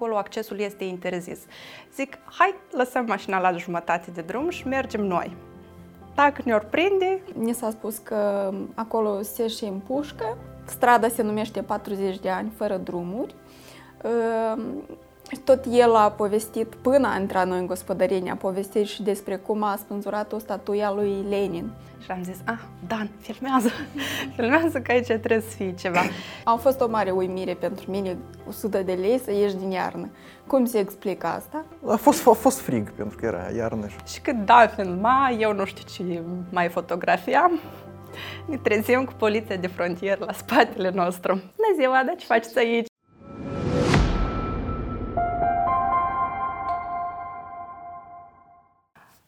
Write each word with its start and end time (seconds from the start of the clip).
acolo 0.00 0.16
accesul 0.16 0.58
este 0.58 0.84
interzis. 0.84 1.38
Zic, 1.94 2.18
hai, 2.24 2.54
lăsăm 2.70 3.04
mașina 3.04 3.40
la 3.40 3.52
jumătate 3.52 4.10
de 4.10 4.20
drum 4.20 4.48
și 4.48 4.66
mergem 4.66 5.00
noi. 5.00 5.36
Dacă 6.14 6.42
ne-or 6.44 6.64
prinde... 6.64 7.20
Ni 7.34 7.52
s-a 7.52 7.70
spus 7.70 7.98
că 7.98 8.50
acolo 8.74 9.22
se 9.22 9.48
și 9.48 9.64
împușcă, 9.64 10.36
strada 10.64 11.08
se 11.08 11.22
numește 11.22 11.62
40 11.62 12.18
de 12.18 12.28
ani 12.28 12.52
fără 12.56 12.76
drumuri, 12.76 13.34
tot 15.38 15.64
el 15.70 15.94
a 15.94 16.10
povestit, 16.10 16.74
până 16.74 17.08
a 17.08 17.18
intrat 17.18 17.46
noi 17.46 17.58
în 17.58 17.66
gospodărie, 17.66 18.30
a 18.30 18.34
povestit 18.34 18.86
și 18.86 19.02
despre 19.02 19.36
cum 19.36 19.62
a 19.62 19.76
spânzurat 19.78 20.32
o 20.32 20.38
statuie 20.38 20.82
a 20.82 20.92
lui 20.92 21.24
Lenin. 21.28 21.70
Și 22.04 22.10
am 22.10 22.22
zis, 22.22 22.36
ah, 22.44 22.58
Dan, 22.86 23.10
filmează, 23.20 23.68
filmează 24.36 24.80
că 24.80 24.92
aici 24.92 25.06
trebuie 25.06 25.40
să 25.40 25.56
fie 25.56 25.74
ceva. 25.74 26.00
A 26.44 26.54
fost 26.54 26.80
o 26.80 26.88
mare 26.88 27.10
uimire 27.10 27.54
pentru 27.54 27.90
mine, 27.90 28.16
100 28.48 28.82
de 28.82 28.92
lei 28.92 29.20
să 29.24 29.32
ieși 29.32 29.56
din 29.56 29.70
iarnă. 29.70 30.10
Cum 30.46 30.64
se 30.64 30.78
explică 30.78 31.26
asta? 31.26 31.64
A 31.86 31.96
fost, 31.96 32.26
a 32.26 32.32
fost 32.32 32.60
frig, 32.60 32.92
pentru 32.92 33.16
că 33.16 33.26
era 33.26 33.50
iarnă. 33.56 33.86
Și 34.06 34.20
cât 34.20 34.36
da 34.44 34.66
filma, 34.76 35.30
eu 35.38 35.52
nu 35.52 35.64
știu 35.64 35.84
ce 35.94 36.22
mai 36.50 36.68
fotografiam, 36.68 37.60
ne 38.46 38.56
trezim 38.56 39.04
cu 39.04 39.12
poliția 39.12 39.56
de 39.56 39.66
frontieră 39.66 40.24
la 40.24 40.32
spatele 40.32 40.90
nostru. 40.94 41.32
Bună 41.32 41.80
ziua, 41.80 42.02
dar 42.06 42.14
ce 42.18 42.26
faceți 42.26 42.58
aici? 42.58 42.88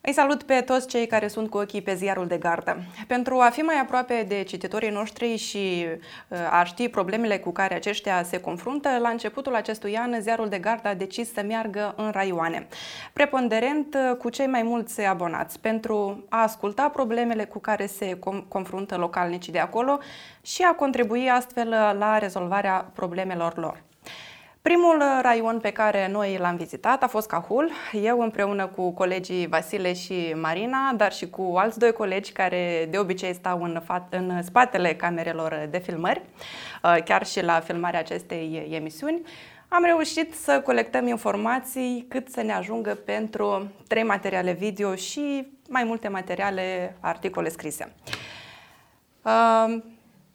Îi 0.05 0.13
salut 0.13 0.43
pe 0.43 0.61
toți 0.61 0.89
cei 0.89 1.07
care 1.07 1.29
sunt 1.29 1.51
cu 1.51 1.59
ochii 1.59 1.83
pe 1.83 1.95
ziarul 1.95 2.27
de 2.27 2.37
gardă. 2.37 2.77
Pentru 3.07 3.39
a 3.39 3.51
fi 3.51 3.61
mai 3.61 3.81
aproape 3.81 4.25
de 4.29 4.43
cititorii 4.43 4.91
noștri 4.91 5.37
și 5.37 5.87
uh, 6.29 6.39
a 6.51 6.65
ști 6.65 6.89
problemele 6.89 7.39
cu 7.39 7.53
care 7.53 7.75
aceștia 7.75 8.23
se 8.23 8.41
confruntă, 8.41 8.89
la 9.01 9.09
începutul 9.09 9.55
acestui 9.55 9.97
an, 9.97 10.21
ziarul 10.21 10.49
de 10.49 10.59
gardă 10.59 10.89
a 10.89 10.95
decis 10.95 11.33
să 11.33 11.43
meargă 11.43 11.95
în 11.97 12.11
raioane, 12.11 12.67
preponderent 13.13 13.95
uh, 13.95 14.17
cu 14.17 14.29
cei 14.29 14.47
mai 14.47 14.63
mulți 14.63 15.01
abonați, 15.01 15.61
pentru 15.61 16.25
a 16.29 16.43
asculta 16.43 16.89
problemele 16.89 17.45
cu 17.45 17.59
care 17.59 17.87
se 17.87 18.19
confruntă 18.49 18.97
localnicii 18.97 19.53
de 19.53 19.59
acolo 19.59 19.99
și 20.41 20.63
a 20.63 20.75
contribui 20.75 21.31
astfel 21.31 21.69
la 21.99 22.19
rezolvarea 22.19 22.91
problemelor 22.95 23.57
lor. 23.57 23.83
Primul 24.63 24.97
uh, 24.97 25.19
raion 25.23 25.59
pe 25.61 25.71
care 25.71 26.09
noi 26.09 26.37
l-am 26.41 26.57
vizitat 26.57 27.03
a 27.03 27.07
fost 27.07 27.29
Cahul, 27.29 27.71
eu 27.93 28.21
împreună 28.21 28.67
cu 28.67 28.91
colegii 28.91 29.47
Vasile 29.47 29.93
și 29.93 30.35
Marina, 30.41 30.93
dar 30.97 31.13
și 31.13 31.31
cu 31.31 31.55
alți 31.57 31.79
doi 31.79 31.93
colegi 31.93 32.33
care 32.33 32.89
de 32.91 32.99
obicei 32.99 33.35
stau 33.35 33.63
în, 33.63 33.83
fa- 33.83 34.09
în 34.11 34.43
spatele 34.43 34.95
camerelor 34.95 35.69
de 35.71 35.79
filmări, 35.79 36.23
uh, 36.83 36.97
chiar 37.05 37.27
și 37.27 37.43
la 37.43 37.61
filmarea 37.61 38.01
acestei 38.01 38.69
emisiuni. 38.71 39.23
Am 39.69 39.85
reușit 39.85 40.35
să 40.35 40.61
colectăm 40.61 41.07
informații 41.07 42.07
cât 42.09 42.29
să 42.29 42.43
ne 42.43 42.53
ajungă 42.53 42.95
pentru 42.95 43.71
trei 43.89 44.03
materiale 44.03 44.53
video 44.53 44.95
și 44.95 45.47
mai 45.69 45.85
multe 45.85 46.09
materiale, 46.09 46.97
articole 47.01 47.49
scrise. 47.49 47.93
Uh, 49.23 49.83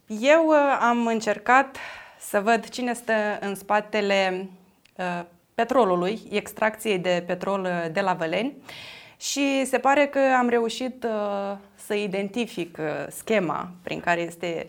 eu 0.08 0.50
am 0.80 1.06
încercat 1.06 1.78
să 2.30 2.40
văd 2.40 2.70
cine 2.70 2.94
stă 2.94 3.14
în 3.40 3.56
spatele 3.56 4.50
uh, 4.96 5.24
petrolului, 5.56 6.22
extracției 6.30 7.00
de 7.00 7.24
petrol 7.28 7.62
uh, 7.62 7.92
de 7.92 8.02
la 8.02 8.14
Văleni 8.14 8.54
și 9.18 9.66
se 9.66 9.78
pare 9.78 10.08
că 10.08 10.20
am 10.38 10.50
reușit 10.50 11.04
uh, 11.04 11.58
să 11.76 11.94
identific 11.94 12.78
schema 13.10 13.70
prin 13.84 14.00
care 14.00 14.22
este 14.22 14.68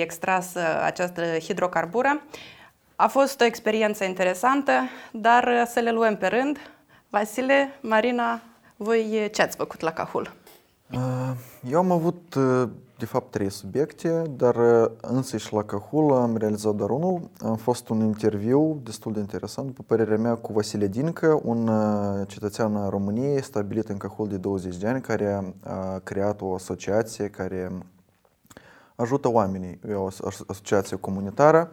extrasă 0.00 0.82
această 0.82 1.22
hidrocarbură. 1.38 2.22
A 2.96 3.06
fost 3.06 3.40
o 3.40 3.44
experiență 3.44 4.04
interesantă, 4.04 4.72
dar 5.10 5.64
să 5.66 5.80
le 5.80 5.90
luăm 5.90 6.16
pe 6.16 6.26
rând. 6.26 6.58
Vasile, 7.08 7.70
Marina, 7.80 8.40
voi 8.76 9.30
ce 9.32 9.42
ați 9.42 9.56
făcut 9.56 9.80
la 9.80 9.92
Cahul? 9.92 10.39
Eu 11.70 11.78
am 11.78 11.90
avut 11.90 12.36
de 13.00 13.06
fapt 13.06 13.30
trei 13.30 13.50
subiecte, 13.50 14.22
dar 14.36 14.56
uh, 14.56 14.90
însă 15.00 15.36
și 15.36 15.52
la 15.52 15.64
Cahul 15.64 16.12
am 16.12 16.36
realizat 16.36 16.74
doar 16.74 16.90
unul. 16.90 17.30
Am 17.38 17.56
fost 17.56 17.88
un 17.88 18.00
interviu 18.00 18.80
destul 18.82 19.12
de 19.12 19.20
interesant, 19.20 19.66
după 19.66 19.82
părerea 19.86 20.16
mea, 20.16 20.34
cu 20.34 20.52
Vasile 20.52 20.86
Dincă, 20.86 21.40
un 21.44 21.68
uh, 21.68 22.26
cetățean 22.26 22.76
al 22.76 22.90
României 22.90 23.42
stabilit 23.42 23.88
în 23.88 23.96
Cahul 23.96 24.28
de 24.28 24.36
20 24.36 24.76
de 24.76 24.88
ani, 24.88 25.00
care 25.00 25.54
a 25.64 25.98
creat 25.98 26.40
o 26.40 26.54
asociație 26.54 27.28
care 27.28 27.72
ajută 28.94 29.30
oamenii, 29.30 29.78
e 29.88 29.94
o 29.94 30.08
asociație 30.46 30.96
comunitară. 30.96 31.72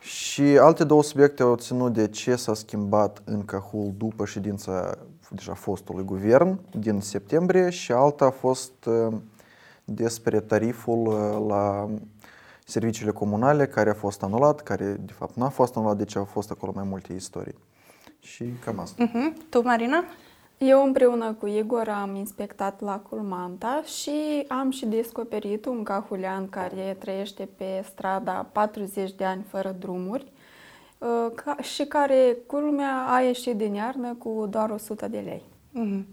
Și 0.00 0.42
alte 0.42 0.84
două 0.84 1.02
subiecte 1.02 1.42
au 1.42 1.54
ținut 1.54 1.92
de 1.92 2.08
ce 2.08 2.36
s-a 2.36 2.54
schimbat 2.54 3.22
în 3.24 3.44
Cahul 3.44 3.92
după 3.96 4.24
ședința 4.24 4.98
deja 5.30 5.54
fostului 5.54 6.04
guvern 6.04 6.60
din 6.70 7.00
septembrie 7.00 7.70
și 7.70 7.92
alta 7.92 8.24
a 8.24 8.30
fost 8.30 8.84
uh, 8.84 9.14
despre 9.84 10.40
tariful 10.40 11.06
uh, 11.06 11.46
la 11.48 11.88
serviciile 12.64 13.10
comunale 13.10 13.66
care 13.66 13.90
a 13.90 13.94
fost 13.94 14.22
anulat, 14.22 14.60
care 14.60 14.84
de 14.84 15.12
fapt 15.12 15.34
nu 15.36 15.44
a 15.44 15.48
fost 15.48 15.76
anulat, 15.76 15.96
deci 15.96 16.16
au 16.16 16.24
fost 16.24 16.50
acolo 16.50 16.72
mai 16.74 16.84
multe 16.88 17.12
istorii. 17.12 17.54
Și 18.20 18.44
cam 18.64 18.78
asta. 18.78 19.06
Uh-huh. 19.06 19.48
Tu, 19.48 19.62
Marina? 19.62 20.04
Eu 20.58 20.84
împreună 20.84 21.32
cu 21.32 21.46
Igor 21.46 21.88
am 21.88 22.14
inspectat 22.14 22.80
lacul 22.80 23.18
Manta 23.18 23.82
și 23.82 24.44
am 24.48 24.70
și 24.70 24.86
descoperit 24.86 25.64
un 25.64 25.82
cahulean 25.82 26.48
care 26.48 26.96
trăiește 26.98 27.48
pe 27.56 27.84
strada 27.88 28.48
40 28.52 29.12
de 29.12 29.24
ani 29.24 29.44
fără 29.48 29.76
drumuri 29.78 30.32
uh, 30.98 31.64
și 31.64 31.84
care, 31.84 32.36
culmea, 32.46 33.06
a 33.08 33.20
ieșit 33.20 33.56
din 33.56 33.74
iarnă 33.74 34.14
cu 34.14 34.46
doar 34.50 34.70
100 34.70 35.08
de 35.08 35.18
lei. 35.18 35.42
Uh-huh. 35.76 36.04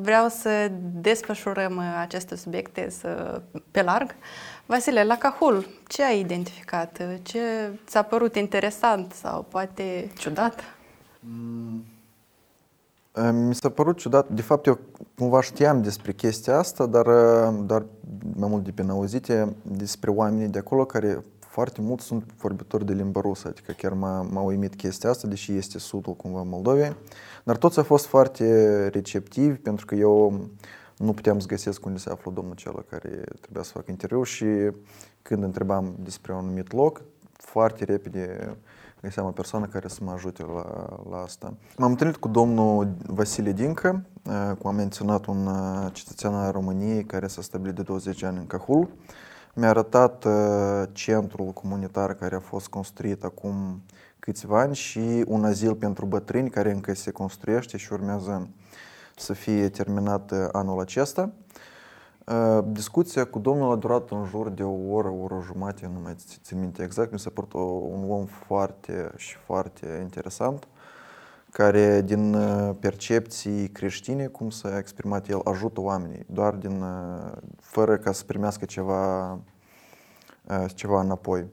Vreau 0.00 0.28
să 0.28 0.70
desfășurăm 1.00 1.82
aceste 2.00 2.36
subiecte 2.36 2.90
să, 2.90 3.42
pe 3.70 3.82
larg. 3.82 4.14
Vasile, 4.66 5.04
la 5.04 5.16
Cahul, 5.16 5.66
ce 5.86 6.04
ai 6.04 6.20
identificat? 6.20 7.02
Ce 7.22 7.40
ți-a 7.86 8.02
părut 8.02 8.36
interesant 8.36 9.12
sau 9.12 9.42
poate 9.42 10.10
ciudat? 10.18 10.60
Mm. 11.20 11.84
Mi 13.32 13.54
s-a 13.54 13.68
părut 13.68 13.98
ciudat. 13.98 14.28
De 14.28 14.42
fapt, 14.42 14.66
eu 14.66 14.78
cumva 15.18 15.40
știam 15.40 15.82
despre 15.82 16.12
chestia 16.12 16.58
asta, 16.58 16.86
dar 16.86 17.04
doar 17.50 17.84
mai 18.36 18.48
mult 18.48 18.64
de 18.64 18.70
pe 18.70 18.84
auzite 18.88 19.56
despre 19.62 20.10
oamenii 20.10 20.48
de 20.48 20.58
acolo 20.58 20.84
care 20.84 21.24
foarte 21.52 21.80
mult 21.80 22.00
sunt 22.00 22.32
vorbitori 22.32 22.84
de 22.84 22.92
limba 22.92 23.20
rusă, 23.20 23.48
adică 23.48 23.72
chiar 23.72 23.92
m-a, 23.92 24.22
m-a 24.22 24.40
uimit 24.40 24.74
chestia 24.74 25.10
asta, 25.10 25.28
deși 25.28 25.52
este 25.52 25.78
sudul 25.78 26.14
cumva 26.14 26.42
Moldovei. 26.42 26.96
Dar 27.44 27.56
toți 27.56 27.78
au 27.78 27.84
fost 27.84 28.06
foarte 28.06 28.88
receptivi, 28.88 29.56
pentru 29.56 29.86
că 29.86 29.94
eu 29.94 30.48
nu 30.96 31.12
puteam 31.12 31.38
să 31.38 31.46
găsesc 31.46 31.84
unde 31.86 31.98
se 31.98 32.10
află 32.10 32.30
domnul 32.34 32.54
cel 32.54 32.84
care 32.90 33.24
trebuia 33.40 33.62
să 33.62 33.70
facă 33.72 33.90
interviu 33.90 34.22
și 34.22 34.46
când 35.22 35.42
întrebam 35.42 35.94
despre 35.98 36.32
un 36.32 36.38
anumit 36.38 36.72
loc, 36.72 37.02
foarte 37.32 37.84
repede 37.84 38.56
găseam 39.02 39.26
o 39.26 39.30
persoană 39.30 39.66
care 39.66 39.88
să 39.88 39.98
mă 40.02 40.10
ajute 40.10 40.42
la, 40.42 40.86
la 41.10 41.16
asta. 41.16 41.54
M-am 41.76 41.90
întâlnit 41.90 42.16
cu 42.16 42.28
domnul 42.28 42.94
Vasile 43.06 43.52
Dincă, 43.52 44.04
cum 44.58 44.70
am 44.70 44.74
menționat, 44.74 45.26
un 45.26 45.48
cetățean 45.92 46.34
al 46.34 46.52
României 46.52 47.04
care 47.04 47.26
s-a 47.26 47.42
stabilit 47.42 47.74
de 47.74 47.82
20 47.82 48.22
ani 48.22 48.38
în 48.38 48.46
Cahul. 48.46 48.88
Mi-a 49.54 49.68
arătat 49.68 50.26
centrul 50.92 51.50
comunitar 51.50 52.14
care 52.14 52.34
a 52.34 52.40
fost 52.40 52.68
construit 52.68 53.24
acum 53.24 53.82
câțiva 54.18 54.60
ani 54.60 54.74
și 54.74 55.24
un 55.26 55.44
azil 55.44 55.74
pentru 55.74 56.06
bătrâni 56.06 56.50
care 56.50 56.70
încă 56.70 56.94
se 56.94 57.10
construiește 57.10 57.76
și 57.76 57.92
urmează 57.92 58.48
să 59.16 59.32
fie 59.32 59.68
terminat 59.68 60.32
anul 60.52 60.80
acesta. 60.80 61.30
Discuția 62.64 63.24
cu 63.24 63.38
domnul 63.38 63.72
a 63.72 63.76
durat 63.76 64.10
în 64.10 64.24
jur 64.24 64.48
de 64.48 64.62
o 64.62 64.94
oră, 64.94 65.08
o 65.08 65.22
oră 65.22 65.42
jumate, 65.44 65.90
nu 65.94 66.00
mai 66.00 66.16
țin 66.42 66.60
minte 66.60 66.82
exact. 66.82 67.12
Mi 67.12 67.18
s-a 67.18 67.30
părut 67.34 67.52
un 67.92 68.10
om 68.10 68.24
foarte 68.24 69.12
și 69.16 69.36
foarte 69.36 69.98
interesant, 70.02 70.68
care 71.50 72.02
din 72.02 72.36
percepții 72.80 73.68
creștine, 73.68 74.26
cum 74.26 74.50
s-a 74.50 74.78
exprimat 74.78 75.28
el, 75.28 75.40
ajută 75.44 75.80
oamenii, 75.80 76.24
doar 76.26 76.54
din, 76.54 76.84
fără 77.60 77.96
ca 77.96 78.12
să 78.12 78.24
primească 78.24 78.64
ceva, 78.64 79.38
ceva 80.74 81.00
înapoi. 81.00 81.46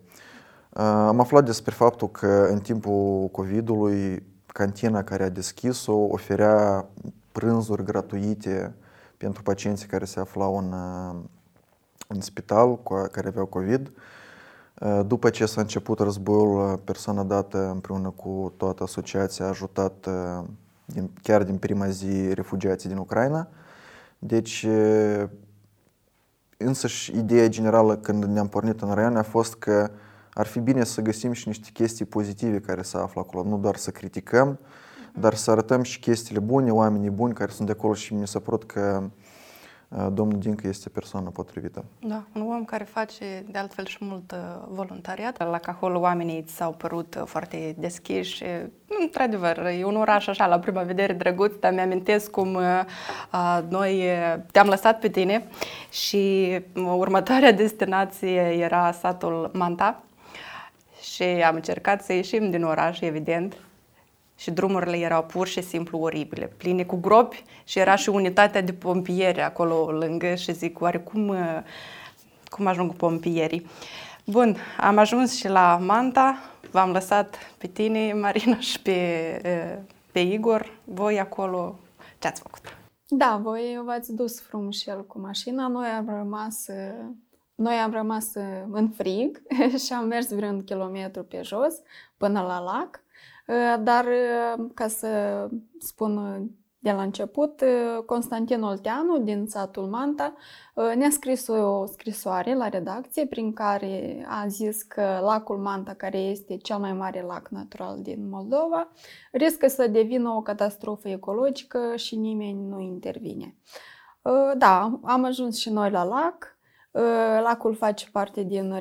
Am 0.73 1.19
aflat 1.19 1.45
despre 1.45 1.73
faptul 1.73 2.09
că 2.09 2.47
în 2.51 2.59
timpul 2.59 3.27
COVID-ului 3.31 4.23
cantina 4.45 5.03
care 5.03 5.23
a 5.23 5.29
deschis-o 5.29 5.93
oferea 5.93 6.85
prânzuri 7.31 7.83
gratuite 7.83 8.75
pentru 9.17 9.43
pacienții 9.43 9.87
care 9.87 10.05
se 10.05 10.19
aflau 10.19 10.57
în, 10.57 10.73
în 12.07 12.21
spital, 12.21 12.79
care 13.11 13.27
aveau 13.27 13.45
COVID. 13.45 13.91
După 15.05 15.29
ce 15.29 15.45
s-a 15.45 15.61
început 15.61 15.99
războiul, 15.99 16.77
persoana 16.77 17.23
dată 17.23 17.69
împreună 17.69 18.09
cu 18.09 18.53
toată 18.57 18.83
asociația 18.83 19.45
a 19.45 19.49
ajutat 19.49 20.07
din, 20.85 21.09
chiar 21.21 21.43
din 21.43 21.57
prima 21.57 21.89
zi 21.89 22.33
refugiații 22.33 22.89
din 22.89 22.97
Ucraina. 22.97 23.47
Deci, 24.19 24.67
însăși, 26.65 27.17
ideea 27.17 27.47
generală 27.47 27.97
când 27.97 28.23
ne-am 28.23 28.47
pornit 28.47 28.81
în 28.81 28.93
raion 28.93 29.15
a 29.15 29.23
fost 29.23 29.55
că 29.55 29.91
ar 30.33 30.45
fi 30.45 30.59
bine 30.59 30.83
să 30.83 31.01
găsim 31.01 31.31
și 31.31 31.47
niște 31.47 31.69
chestii 31.73 32.05
pozitive 32.05 32.59
care 32.59 32.81
se 32.81 32.97
află 32.97 33.21
acolo, 33.21 33.49
nu 33.49 33.57
doar 33.57 33.75
să 33.75 33.91
criticăm, 33.91 34.59
dar 35.19 35.33
să 35.33 35.51
arătăm 35.51 35.81
și 35.81 35.99
chestiile 35.99 36.39
bune, 36.39 36.71
oamenii 36.71 37.09
buni 37.09 37.33
care 37.33 37.51
sunt 37.51 37.67
de 37.67 37.73
acolo 37.77 37.93
și 37.93 38.13
mi 38.13 38.27
s-a 38.27 38.39
părut 38.39 38.63
că 38.63 39.01
uh, 39.03 39.09
domnul 39.89 40.39
Dincă 40.39 40.67
este 40.67 40.89
persoana 40.89 41.29
potrivită. 41.29 41.85
Da, 41.99 42.23
un 42.33 42.41
om 42.41 42.65
care 42.65 42.83
face 42.83 43.45
de 43.51 43.57
altfel 43.57 43.85
și 43.85 43.97
mult 43.99 44.31
uh, 44.31 44.37
voluntariat. 44.67 45.37
La 45.49 45.57
Cahol 45.57 45.95
oamenii 45.95 46.43
s-au 46.47 46.71
părut 46.71 47.15
uh, 47.15 47.23
foarte 47.25 47.75
deschiși. 47.77 48.43
Într-adevăr, 49.01 49.57
e 49.79 49.83
un 49.83 49.95
oraș 49.95 50.27
așa, 50.27 50.47
la 50.47 50.59
prima 50.59 50.81
vedere 50.81 51.13
drăguț, 51.13 51.53
dar 51.59 51.73
mi-amintesc 51.73 52.31
cum 52.31 52.57
noi 53.67 54.03
te-am 54.51 54.67
lăsat 54.67 54.99
pe 54.99 55.09
tine 55.09 55.47
și 55.91 56.55
următoarea 56.73 57.51
destinație 57.51 58.39
era 58.39 58.91
satul 58.91 59.51
Manta 59.53 60.03
și 61.01 61.23
am 61.23 61.55
încercat 61.55 62.03
să 62.03 62.13
ieșim 62.13 62.49
din 62.49 62.63
oraș, 62.63 62.99
evident, 62.99 63.57
și 64.39 64.51
drumurile 64.51 64.97
erau 64.97 65.23
pur 65.23 65.47
și 65.47 65.61
simplu 65.61 65.99
oribile, 65.99 66.51
pline 66.57 66.83
cu 66.83 66.95
gropi 66.95 67.43
și 67.63 67.79
era 67.79 67.95
și 67.95 68.09
unitatea 68.09 68.61
de 68.61 68.73
pompieri 68.73 69.41
acolo 69.41 69.91
lângă 69.91 70.35
și 70.35 70.53
zic, 70.53 70.81
oare 70.81 70.99
cum, 70.99 71.35
cum 72.49 72.65
ajung 72.65 72.93
pompierii? 72.93 73.67
Bun, 74.25 74.57
am 74.77 74.97
ajuns 74.97 75.35
și 75.35 75.47
la 75.47 75.77
Manta, 75.81 76.37
v-am 76.71 76.91
lăsat 76.91 77.37
pe 77.57 77.67
tine, 77.67 78.13
Marina, 78.13 78.59
și 78.59 78.81
pe, 78.81 79.81
pe 80.11 80.19
Igor. 80.19 80.77
Voi 80.83 81.19
acolo, 81.19 81.79
ce 82.19 82.27
ați 82.27 82.41
făcut? 82.41 82.77
Da, 83.07 83.39
voi 83.43 83.81
v-ați 83.85 84.15
dus 84.15 84.41
frumușel 84.41 85.05
cu 85.05 85.19
mașina, 85.19 85.67
noi 85.67 85.87
am 85.87 86.09
rămas 86.09 86.65
noi 87.55 87.73
am 87.73 87.91
rămas 87.91 88.33
în 88.71 88.89
frig 88.89 89.41
și 89.85 89.93
am 89.93 90.07
mers 90.07 90.33
vreun 90.33 90.63
kilometru 90.63 91.23
pe 91.23 91.41
jos 91.43 91.73
până 92.17 92.41
la 92.41 92.59
lac. 92.59 93.01
Ă, 93.49 93.77
dar, 93.77 94.05
ă, 94.05 94.67
ca 94.73 94.87
să 94.87 95.07
spun 95.79 96.43
de 96.79 96.91
la 96.91 97.01
început, 97.01 97.61
ă, 97.61 98.01
Constantin 98.01 98.61
Olteanu 98.61 99.17
din 99.17 99.45
satul 99.47 99.87
Manta 99.87 100.33
ne-a 100.95 101.09
scris 101.09 101.47
o 101.47 101.85
scrisoare 101.85 102.55
la 102.55 102.69
redacție 102.69 103.25
prin 103.25 103.53
care 103.53 104.25
a 104.29 104.47
zis 104.47 104.81
că 104.81 105.19
lacul 105.21 105.57
Manta, 105.57 105.93
care 105.93 106.17
este 106.17 106.57
cel 106.57 106.77
mai 106.77 106.93
mare 106.93 107.21
lac 107.21 107.47
natural 107.47 108.01
din 108.01 108.29
Moldova, 108.29 108.91
riscă 109.31 109.67
să 109.67 109.87
devină 109.87 110.29
o 110.29 110.41
catastrofă 110.41 111.09
ecologică 111.09 111.95
și 111.95 112.15
nimeni 112.15 112.67
nu 112.67 112.79
intervine. 112.79 113.55
Da, 114.57 114.99
am 115.03 115.23
ajuns 115.23 115.57
și 115.57 115.69
noi 115.69 115.91
la 115.91 116.03
lac. 116.03 116.57
Lacul 117.41 117.75
face 117.75 118.09
parte 118.11 118.43
din 118.43 118.79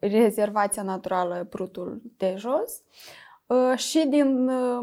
rezervația 0.00 0.82
naturală 0.82 1.46
Prutul 1.50 2.02
de 2.16 2.34
Jos. 2.38 2.82
Ă, 3.50 3.74
și 3.74 4.06
din 4.08 4.48
ă, 4.48 4.80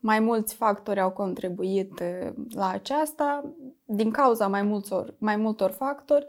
mai 0.00 0.20
mulți 0.20 0.54
factori 0.54 1.00
au 1.00 1.10
contribuit 1.10 2.00
ă, 2.00 2.34
la 2.50 2.68
aceasta, 2.68 3.54
din 3.84 4.10
cauza 4.10 4.48
mai 4.48 4.62
multor, 4.62 5.14
mai 5.18 5.36
multor 5.36 5.70
factori, 5.70 6.26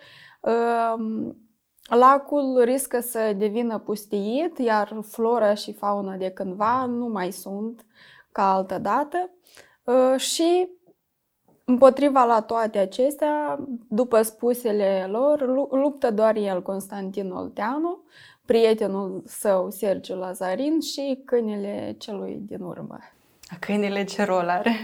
lacul 1.90 2.62
riscă 2.64 3.00
să 3.00 3.34
devină 3.38 3.80
pustiit, 3.80 4.58
iar 4.58 5.00
flora 5.02 5.54
și 5.54 5.74
fauna 5.74 6.16
de 6.16 6.30
cândva 6.30 6.86
nu 6.86 7.08
mai 7.08 7.32
sunt 7.32 7.86
ca 8.32 8.54
altă 8.54 8.78
dată. 8.78 9.30
Și 10.18 10.70
împotriva 11.66 12.24
la 12.24 12.42
toate 12.42 12.78
acestea, 12.78 13.60
după 13.88 14.22
spusele 14.22 15.08
lor, 15.10 15.48
luptă 15.72 16.12
doar 16.12 16.36
el, 16.36 16.62
Constantin 16.62 17.32
Olteanu, 17.32 18.04
prietenul 18.46 19.24
său, 19.26 19.70
Sergiu 19.70 20.16
Lazarin, 20.16 20.80
și 20.80 21.22
câinele 21.26 21.96
celui 21.98 22.42
din 22.48 22.62
urmă. 22.62 23.00
Câinele 23.60 24.04
ce 24.04 24.24
rol 24.24 24.50
are? 24.50 24.76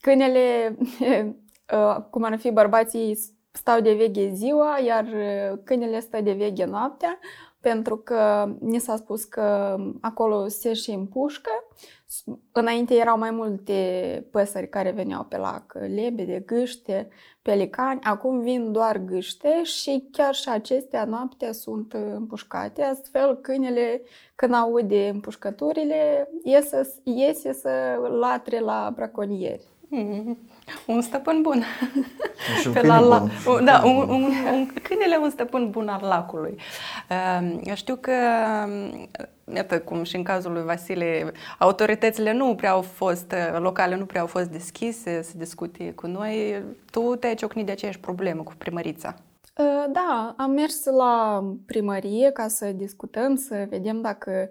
Câinele, 0.00 0.76
cum 2.10 2.22
ar 2.22 2.38
fi 2.38 2.50
bărbații, 2.50 3.18
stau 3.52 3.80
de 3.80 3.94
veche 3.94 4.30
ziua, 4.34 4.78
iar 4.78 5.06
câinele 5.64 6.00
stă 6.00 6.20
de 6.20 6.32
veche 6.32 6.64
noaptea, 6.64 7.18
pentru 7.60 7.96
că 7.96 8.52
ni 8.60 8.78
s-a 8.78 8.96
spus 8.96 9.24
că 9.24 9.76
acolo 10.00 10.48
se 10.48 10.72
și 10.72 10.90
împușcă. 10.90 11.50
Înainte 12.52 12.94
erau 12.94 13.18
mai 13.18 13.30
multe 13.30 14.26
păsări 14.30 14.68
care 14.68 14.90
veneau 14.90 15.24
pe 15.24 15.36
lac, 15.36 15.72
lebede, 15.94 16.42
gâște, 16.46 17.08
pelicani, 17.42 18.00
acum 18.02 18.40
vin 18.40 18.72
doar 18.72 18.98
gâște 18.98 19.62
și 19.62 20.08
chiar 20.12 20.34
și 20.34 20.48
acestea 20.48 21.04
noaptea 21.04 21.52
sunt 21.52 21.92
împușcate, 21.92 22.82
astfel 22.82 23.36
câinele, 23.36 24.02
când 24.34 24.54
aude 24.54 25.08
împușcăturile, 25.08 26.28
iese, 26.42 26.94
iese 27.04 27.52
să 27.52 27.70
latre 28.20 28.60
la 28.60 28.92
braconieri. 28.94 29.66
Mm-hmm. 29.92 30.51
Un 30.86 31.00
stăpân 31.00 31.42
bun. 31.42 31.64
Și 32.60 32.66
un 32.66 32.72
Pe 32.72 32.86
la, 32.86 32.98
la, 32.98 33.26
bun. 33.44 33.64
Da, 33.64 33.82
un, 33.84 34.08
un, 34.08 34.32
un, 34.52 34.70
câinele 34.82 35.16
un 35.16 35.30
stăpân 35.30 35.70
bun 35.70 35.88
al 35.88 36.00
lacului. 36.02 36.56
Uh, 37.10 37.74
știu 37.74 37.96
că, 37.96 38.12
iată 39.54 39.80
cum 39.80 40.02
și 40.02 40.16
în 40.16 40.22
cazul 40.22 40.52
lui 40.52 40.62
Vasile, 40.62 41.32
autoritățile 41.58 42.32
nu 42.32 42.54
prea 42.54 42.70
au 42.70 42.80
fost, 42.80 43.34
locale 43.58 43.96
nu 43.96 44.04
prea 44.04 44.20
au 44.20 44.26
fost 44.26 44.48
deschise 44.48 45.22
să 45.22 45.32
discute 45.36 45.92
cu 45.92 46.06
noi. 46.06 46.62
Tu 46.90 47.16
te-ai 47.16 47.34
ciocnit 47.34 47.66
de 47.66 47.72
aceeași 47.72 48.00
problemă 48.00 48.42
cu 48.42 48.52
primărița. 48.58 49.14
Da, 49.92 50.34
am 50.36 50.50
mers 50.50 50.84
la 50.84 51.44
primărie 51.66 52.30
ca 52.30 52.48
să 52.48 52.66
discutăm, 52.66 53.36
să 53.36 53.66
vedem 53.68 54.00
dacă 54.00 54.48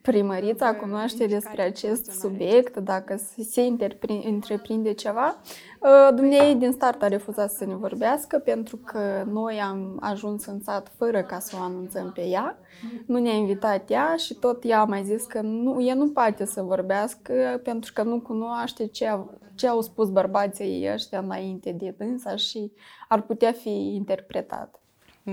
primărița 0.00 0.74
cunoaște 0.74 1.26
despre 1.26 1.62
acest 1.62 2.10
subiect, 2.10 2.76
dacă 2.76 3.20
se 3.48 3.76
întreprinde 4.24 4.92
ceva. 4.92 5.36
Uh, 5.80 6.14
Dumnezeu 6.14 6.54
din 6.54 6.72
start 6.72 7.02
a 7.02 7.08
refuzat 7.08 7.50
să 7.50 7.64
ne 7.64 7.74
vorbească 7.74 8.38
pentru 8.38 8.76
că 8.76 9.24
noi 9.30 9.60
am 9.60 9.96
ajuns 10.00 10.46
în 10.46 10.60
sat 10.60 10.92
fără 10.96 11.22
ca 11.22 11.38
să 11.38 11.56
o 11.60 11.62
anunțăm 11.62 12.12
pe 12.12 12.26
ea. 12.26 12.58
Nu 13.06 13.18
ne-a 13.18 13.34
invitat 13.34 13.90
ea 13.90 14.14
și 14.16 14.34
tot 14.34 14.64
ea 14.64 14.80
a 14.80 14.84
mai 14.84 15.04
zis 15.04 15.24
că 15.24 15.40
nu, 15.40 15.82
ea 15.84 15.94
nu 15.94 16.08
poate 16.08 16.44
să 16.44 16.62
vorbească 16.62 17.60
pentru 17.62 17.92
că 17.94 18.02
nu 18.02 18.20
cunoaște 18.20 18.86
ce, 18.86 19.18
ce 19.54 19.68
au 19.68 19.80
spus 19.80 20.08
bărbații 20.10 20.88
ăștia 20.92 21.18
înainte 21.18 21.72
de 21.72 21.94
dânsa 21.98 22.36
și 22.36 22.72
ar 23.08 23.22
putea 23.22 23.52
fi 23.52 23.94
interpretat. 23.94 24.80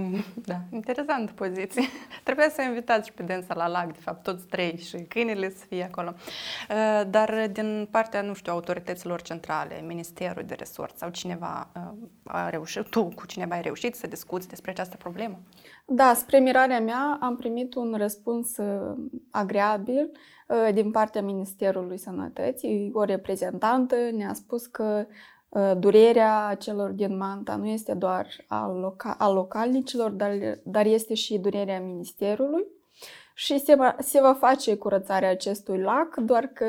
Da, 0.46 0.56
interesantă 0.72 1.32
poziție. 1.36 1.84
Trebuia 2.24 2.50
să 2.50 2.62
invitați 2.62 3.08
și 3.08 3.14
pe 3.14 3.24
dânsa 3.24 3.54
la 3.54 3.68
lac, 3.68 3.86
de 3.86 4.00
fapt, 4.00 4.24
toți 4.24 4.46
trei 4.46 4.78
și 4.78 4.98
câinele 4.98 5.50
să 5.50 5.66
fie 5.66 5.84
acolo. 5.84 6.14
Uh, 6.70 7.02
dar 7.10 7.50
din 7.52 7.88
partea, 7.92 8.22
nu 8.22 8.34
știu, 8.34 8.52
autorităților 8.52 9.22
centrale, 9.22 9.84
Ministerul 9.88 10.44
de 10.44 10.54
Resort 10.54 10.98
sau 10.98 11.10
cineva 11.10 11.72
uh, 11.76 12.08
a 12.24 12.50
reușit, 12.50 12.90
tu 12.90 13.04
cu 13.04 13.26
cineva 13.26 13.56
ai 13.56 13.62
reușit 13.62 13.96
să 13.96 14.08
discuți 14.08 14.48
despre 14.48 14.72
această 14.72 14.98
problemă? 14.98 15.40
Da, 15.86 16.14
spre 16.14 16.40
mirarea 16.40 16.80
mea 16.80 17.18
am 17.22 17.36
primit 17.36 17.76
un 17.76 17.94
răspuns 17.98 18.58
uh, 18.58 18.98
agreabil 19.32 20.12
din 20.74 20.92
partea 20.92 21.22
Ministerului 21.22 21.98
Sănătății. 21.98 22.92
O 22.94 23.04
reprezentantă 23.04 23.96
ne-a 24.12 24.34
spus 24.34 24.66
că 24.66 25.06
Uh, 25.08 25.35
durerea 25.78 26.58
celor 26.60 26.90
din 26.90 27.18
Manta 27.18 27.56
nu 27.56 27.68
este 27.68 27.94
doar 27.94 28.28
a, 28.48 28.68
loca- 28.68 29.16
a 29.18 29.30
localnicilor, 29.30 30.10
dar, 30.10 30.32
dar 30.64 30.86
este 30.86 31.14
și 31.14 31.38
durerea 31.38 31.80
ministerului 31.80 32.66
și 33.34 33.60
se 33.60 33.76
va, 33.76 33.96
se 34.00 34.22
va 34.22 34.34
face 34.34 34.76
curățarea 34.76 35.30
acestui 35.30 35.80
lac, 35.80 36.16
doar 36.16 36.46
că 36.46 36.66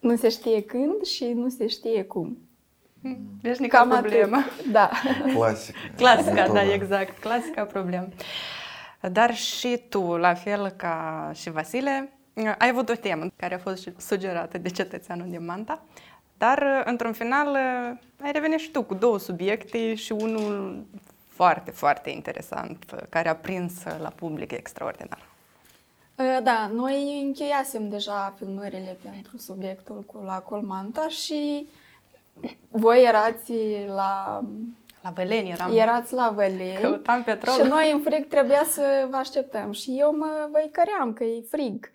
nu 0.00 0.16
se 0.16 0.28
știe 0.28 0.62
când 0.62 1.02
și 1.02 1.24
nu 1.24 1.48
se 1.48 1.66
știe 1.66 2.04
cum. 2.04 2.38
Deci 3.40 3.56
nicio 3.56 3.78
problemă. 3.88 4.36
Atât. 4.36 4.72
Da. 4.72 4.90
Clasic. 5.34 5.74
Clasica, 5.96 6.48
da, 6.48 6.72
exact. 6.72 7.18
Clasica 7.18 7.64
problemă. 7.64 8.08
Dar 9.12 9.34
și 9.34 9.82
tu, 9.88 10.16
la 10.16 10.34
fel 10.34 10.68
ca 10.68 11.30
și 11.34 11.50
Vasile, 11.50 12.12
ai 12.58 12.68
avut 12.68 12.88
o 12.88 12.94
temă 12.94 13.26
care 13.36 13.54
a 13.54 13.58
fost 13.58 13.92
sugerată 13.96 14.58
de 14.58 14.68
cetățeanul 14.68 15.26
din 15.30 15.44
Manta, 15.44 15.84
dar, 16.38 16.58
uh, 16.58 16.82
într-un 16.84 17.12
final, 17.12 17.48
uh, 17.48 17.98
ai 18.22 18.32
revenit 18.32 18.58
și 18.58 18.70
tu 18.70 18.82
cu 18.82 18.94
două 18.94 19.18
subiecte 19.18 19.94
și 19.94 20.12
unul 20.12 20.84
foarte, 21.28 21.70
foarte 21.70 22.10
interesant, 22.10 22.84
uh, 22.92 22.98
care 23.08 23.28
a 23.28 23.36
prins 23.36 23.72
la 24.00 24.08
public 24.08 24.52
extraordinar. 24.52 25.26
Da, 26.42 26.70
noi 26.74 27.22
încheiasem 27.24 27.88
deja 27.88 28.34
filmările 28.38 28.98
pentru 29.02 29.36
subiectul 29.36 30.02
cu 30.06 30.22
lacul 30.24 30.60
Manta 30.60 31.08
și 31.08 31.68
voi 32.68 33.04
erați 33.04 33.52
la... 33.86 34.42
La 35.02 35.10
Văleni 35.10 35.50
eram. 35.50 35.76
Erați 35.76 36.12
la 36.12 36.32
Văleni. 36.34 36.78
Căutam 36.80 37.22
petrol. 37.22 37.54
Și 37.54 37.62
noi 37.62 37.92
în 37.92 38.00
frig 38.00 38.28
trebuia 38.28 38.64
să 38.70 39.06
vă 39.10 39.16
așteptăm. 39.16 39.72
Și 39.72 39.96
eu 39.98 40.16
mă 40.16 40.48
văicăream 40.52 41.12
că 41.12 41.24
e 41.24 41.44
frig. 41.50 41.90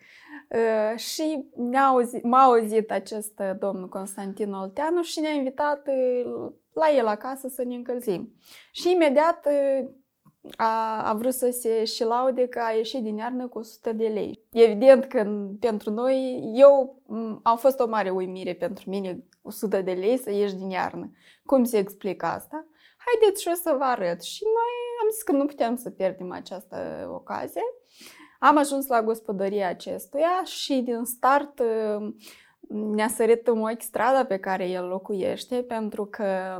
Uh, 0.54 0.98
și 1.00 1.46
m-a 1.56 1.86
auzit, 1.86 2.24
m-a 2.24 2.44
auzit 2.44 2.92
acest 2.92 3.40
uh, 3.40 3.52
domn 3.60 3.88
Constantin 3.88 4.54
Olteanu 4.54 5.02
și 5.02 5.20
ne-a 5.20 5.32
invitat 5.32 5.88
uh, 5.88 6.52
la 6.74 6.90
el 6.98 7.08
acasă 7.08 7.48
să 7.48 7.64
ne 7.64 7.76
încălzim. 7.76 8.34
Și 8.72 8.92
imediat 8.92 9.48
a, 10.56 11.04
a 11.10 11.14
vrut 11.14 11.34
să 11.34 11.50
se 11.50 11.84
și 11.84 12.04
laude 12.04 12.48
că 12.48 12.60
a 12.60 12.72
ieșit 12.72 13.04
din 13.04 13.18
iarnă 13.18 13.48
cu 13.48 13.58
100 13.58 13.94
de 13.94 14.08
lei. 14.08 14.46
Evident 14.52 15.06
că 15.06 15.48
pentru 15.60 15.92
noi, 15.92 16.44
eu 16.56 17.02
am 17.44 17.58
fost 17.58 17.80
o 17.80 17.88
mare 17.88 18.10
uimire 18.10 18.54
pentru 18.54 18.90
mine 18.90 19.24
100 19.42 19.82
de 19.82 19.92
lei 19.92 20.18
să 20.18 20.32
ieși 20.32 20.56
din 20.56 20.70
iarnă. 20.70 21.12
Cum 21.46 21.64
se 21.64 21.78
explică 21.78 22.26
asta? 22.26 22.66
Haideți 22.98 23.42
și 23.42 23.50
o 23.52 23.56
să 23.56 23.76
vă 23.78 23.84
arăt. 23.84 24.22
Și 24.22 24.44
noi 24.44 24.72
am 25.02 25.10
zis 25.12 25.22
că 25.22 25.32
nu 25.32 25.46
putem 25.46 25.76
să 25.76 25.90
pierdem 25.90 26.32
această 26.32 27.10
ocazie. 27.14 27.62
Am 28.44 28.58
ajuns 28.58 28.88
la 28.88 29.02
gospodăria 29.02 29.68
acestuia 29.68 30.44
și 30.44 30.74
din 30.74 31.04
start 31.04 31.62
ne-a 32.70 33.08
sărit 33.08 33.48
în 33.48 33.62
ochi 33.62 33.82
strada 33.82 34.26
pe 34.26 34.38
care 34.38 34.70
el 34.70 34.88
locuiește 34.88 35.56
pentru 35.56 36.06
că 36.06 36.60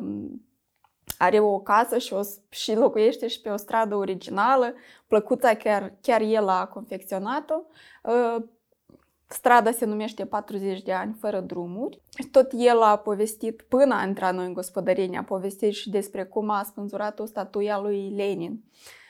are 1.18 1.40
o 1.40 1.60
casă 1.60 1.98
și, 1.98 2.14
o, 2.14 2.22
și 2.50 2.76
locuiește 2.76 3.28
și 3.28 3.42
pe 3.42 3.50
o 3.50 3.56
stradă 3.56 3.96
originală. 3.96 4.74
Plăcuța 5.08 5.54
chiar, 5.54 5.94
chiar 6.02 6.22
el 6.22 6.48
a 6.48 6.66
confecționat-o. 6.66 7.62
Uh, 8.04 8.44
strada 9.28 9.72
se 9.72 9.86
numește 9.86 10.26
40 10.26 10.82
de 10.82 10.94
ani 10.94 11.16
fără 11.20 11.40
drumuri. 11.40 12.02
Tot 12.32 12.52
el 12.58 12.82
a 12.82 12.98
povestit, 12.98 13.62
până 13.62 13.96
a 13.96 14.06
intrat 14.06 14.34
noi 14.34 14.46
în 14.46 14.54
gospodărie, 14.54 15.18
a 15.18 15.24
povestit 15.24 15.74
și 15.74 15.90
despre 15.90 16.26
cum 16.26 16.50
a 16.50 16.64
spânzurat 16.64 17.20
o 17.20 17.26
statuia 17.26 17.80
lui 17.80 18.14
Lenin. 18.16 18.52
Uh, 18.52 19.02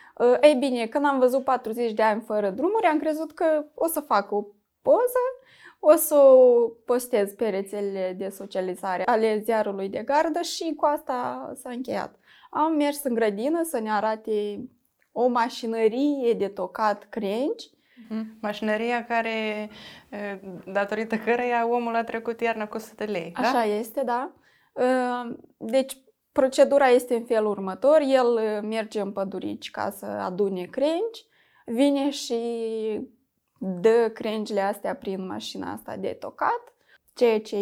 ei 0.42 0.56
bine, 0.56 0.86
când 0.86 1.06
am 1.06 1.20
văzut 1.20 1.44
40 1.44 1.92
de 1.92 2.02
ani 2.02 2.22
fără 2.22 2.50
drumuri, 2.50 2.86
am 2.86 3.00
crezut 3.00 3.32
că 3.32 3.66
o 3.74 3.88
să 3.88 4.00
fac 4.00 4.32
o 4.32 4.46
poză 4.82 5.20
o 5.86 5.96
să 5.96 6.16
o 6.16 6.68
postez 6.86 7.32
pe 7.32 7.50
rețelele 7.50 8.16
de 8.18 8.30
socializare 8.30 9.04
ale 9.06 9.40
ziarului 9.44 9.90
de 9.90 10.04
gardă 10.06 10.42
și 10.42 10.74
cu 10.78 10.86
asta 10.86 11.52
s-a 11.62 11.70
încheiat. 11.70 12.16
Am 12.50 12.76
mers 12.76 13.04
în 13.04 13.14
grădină 13.14 13.64
să 13.64 13.80
ne 13.80 13.92
arate 13.92 14.70
o 15.12 15.28
mașinărie 15.28 16.34
de 16.34 16.48
tocat 16.48 17.08
crengi. 17.10 17.70
Mhm. 18.10 18.38
Mașinăria 18.42 19.06
care, 19.06 19.70
datorită 20.66 21.18
căreia 21.18 21.68
omul 21.68 21.96
a 21.96 22.04
trecut 22.04 22.42
iarna 22.42 22.68
cu 22.68 22.76
100 22.76 23.04
lei, 23.04 23.34
da? 23.42 23.48
Așa 23.48 23.64
este, 23.64 24.02
da. 24.06 24.32
Deci, 25.58 25.98
procedura 26.34 26.88
este 26.88 27.16
în 27.16 27.24
felul 27.26 27.50
următor. 27.50 28.02
El 28.02 28.62
merge 28.62 29.00
în 29.00 29.12
pădurici 29.12 29.72
ca 29.72 29.92
să 29.92 30.06
adune 30.06 30.64
crengi, 30.64 31.26
vine 31.66 32.10
și 32.10 32.38
dă 33.60 34.10
crengile 34.14 34.62
astea 34.62 34.96
prin 34.96 35.26
mașina 35.26 35.72
asta 35.72 35.96
de 35.96 36.18
tocat, 36.20 36.74
ceea 37.16 37.42
ce 37.42 37.58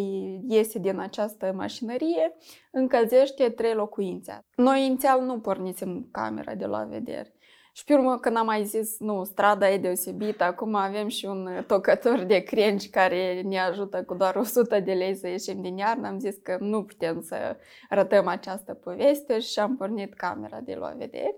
iese 0.48 0.80
din 0.80 1.00
această 1.00 1.54
mașinărie 1.56 2.36
încălzește 2.72 3.50
trei 3.50 3.74
locuințe. 3.74 4.46
Noi 4.56 4.86
inițial 4.86 5.22
nu 5.22 5.40
pornisem 5.40 6.08
camera 6.12 6.56
de 6.56 6.66
la 6.66 6.84
vedere. 6.84 7.34
Și 7.72 7.84
pe 7.84 7.94
urmă, 7.94 8.18
când 8.18 8.38
am 8.38 8.46
mai 8.46 8.64
zis, 8.64 9.00
nu, 9.00 9.24
strada 9.24 9.70
e 9.70 9.78
deosebită, 9.78 10.44
acum 10.44 10.76
avem 10.76 11.08
și 11.08 11.26
un 11.26 11.64
tocător 11.68 12.20
de 12.20 12.40
crengi 12.40 12.90
care 12.90 13.42
ne 13.42 13.60
ajută 13.60 14.04
cu 14.04 14.14
doar 14.14 14.36
100 14.36 14.80
de 14.80 14.94
lei 14.94 15.16
să 15.16 15.28
ieșim 15.28 15.62
din 15.62 15.78
iarnă, 15.78 16.08
am 16.08 16.20
zis 16.20 16.36
că 16.44 16.58
nu 16.60 16.84
putem 16.84 17.22
să 17.22 17.58
rătăm 17.90 18.28
această 18.28 18.74
poveste 18.74 19.40
și 19.40 19.60
am 19.60 19.78
pornit 19.78 20.14
camera 20.14 20.60
de 20.60 20.76
la 20.76 20.94
vedere. 20.98 21.36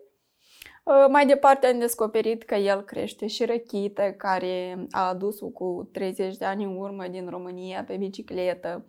Uh, 0.84 1.06
mai 1.10 1.26
departe 1.26 1.68
am 1.68 1.80
descoperit 1.80 2.44
că 2.44 2.56
el 2.56 2.82
crește 2.82 3.28
și 3.28 3.46
răchită, 3.46 4.14
care 4.18 4.86
a 4.92 5.08
adus-o 5.08 5.48
cu 5.48 5.90
30 5.92 6.38
de 6.38 6.46
ani 6.46 6.64
în 6.64 6.78
urmă 6.78 7.08
din 7.08 7.30
România 7.30 7.84
pe 7.84 7.96
bicicletă. 7.96 8.86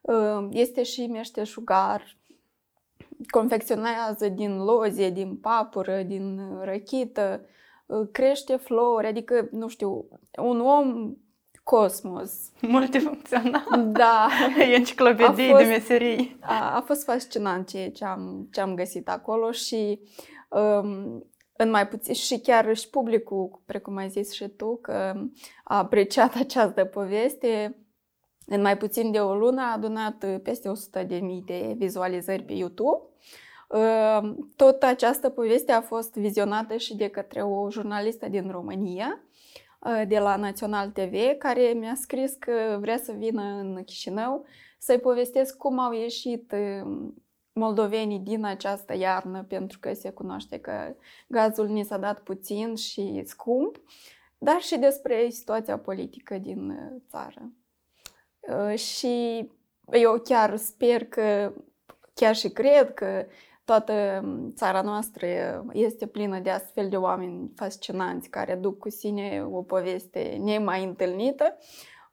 Uh, 0.00 0.48
este 0.50 0.82
și 0.82 1.06
meșteșugar, 1.06 2.16
confecționează 3.30 4.28
din 4.28 4.56
lozie, 4.56 5.10
din 5.10 5.36
papură, 5.36 6.02
din 6.02 6.40
răchită, 6.62 7.40
uh, 7.86 8.08
crește 8.12 8.56
flori, 8.56 9.06
adică, 9.06 9.48
nu 9.50 9.68
știu, 9.68 10.08
un 10.38 10.60
om 10.60 11.16
cosmos. 11.62 12.32
Multifuncțional. 12.60 13.90
Da. 13.92 14.28
E 14.58 14.62
enciclopedie 14.62 15.50
fost, 15.50 15.62
de 15.62 15.68
meserii. 15.68 16.36
A, 16.40 16.76
a 16.76 16.80
fost 16.80 17.04
fascinant 17.04 17.68
ce, 17.68 17.88
ce, 17.88 18.04
am, 18.04 18.48
ce 18.52 18.60
am 18.60 18.74
găsit 18.74 19.08
acolo 19.08 19.50
și 19.50 20.00
um, 20.48 21.24
în 21.56 21.70
mai 21.70 21.88
puțin 21.88 22.14
și 22.14 22.38
chiar 22.38 22.76
și 22.76 22.90
publicul, 22.90 23.60
precum 23.66 23.96
ai 23.96 24.08
zis 24.08 24.32
și 24.32 24.48
tu, 24.48 24.78
că 24.82 25.14
a 25.64 25.78
apreciat 25.78 26.34
această 26.34 26.84
poveste. 26.84 27.76
În 28.46 28.60
mai 28.60 28.76
puțin 28.76 29.10
de 29.10 29.18
o 29.18 29.34
lună 29.34 29.60
a 29.60 29.72
adunat 29.72 30.40
peste 30.42 30.72
100.000 31.04 31.08
de 31.44 31.74
vizualizări 31.76 32.42
pe 32.42 32.52
YouTube. 32.52 33.02
Ă, 33.70 34.34
tot 34.56 34.82
această 34.82 35.28
poveste 35.28 35.72
a 35.72 35.80
fost 35.80 36.14
vizionată 36.14 36.76
și 36.76 36.96
de 36.96 37.08
către 37.08 37.42
o 37.42 37.70
jurnalistă 37.70 38.28
din 38.28 38.50
România, 38.50 39.20
ă, 39.84 40.04
de 40.04 40.18
la 40.18 40.36
Național 40.36 40.88
TV, 40.88 41.14
care 41.38 41.62
mi-a 41.62 41.94
scris 41.94 42.34
că 42.38 42.78
vrea 42.80 42.98
să 42.98 43.12
vină 43.12 43.42
în 43.42 43.82
Chișinău 43.84 44.44
să-i 44.78 44.98
povestesc 44.98 45.56
cum 45.56 45.78
au 45.78 45.92
ieșit 45.92 46.54
moldovenii 47.52 48.18
din 48.18 48.44
această 48.44 48.96
iarnă, 48.96 49.44
pentru 49.48 49.78
că 49.78 49.92
se 49.92 50.10
cunoaște 50.10 50.58
că 50.58 50.94
gazul 51.26 51.66
ni 51.66 51.84
s-a 51.84 51.98
dat 51.98 52.20
puțin 52.20 52.74
și 52.74 53.22
scump, 53.24 53.80
dar 54.38 54.60
și 54.60 54.78
despre 54.78 55.28
situația 55.28 55.78
politică 55.78 56.38
din 56.38 56.70
uh, 56.70 57.02
țară. 57.08 57.50
Uh, 58.48 58.78
și 58.78 59.48
eu 59.92 60.20
chiar 60.24 60.56
sper 60.56 61.04
că, 61.04 61.52
chiar 62.14 62.36
și 62.36 62.48
cred 62.48 62.94
că 62.94 63.26
toată 63.64 64.22
um, 64.24 64.52
țara 64.54 64.82
noastră 64.82 65.26
este 65.72 66.06
plină 66.06 66.38
de 66.38 66.50
astfel 66.50 66.88
de 66.88 66.96
oameni 66.96 67.50
fascinanți 67.56 68.28
care 68.28 68.54
duc 68.54 68.78
cu 68.78 68.90
sine 68.90 69.46
o 69.50 69.62
poveste 69.62 70.38
nemai 70.40 70.84
întâlnită 70.84 71.58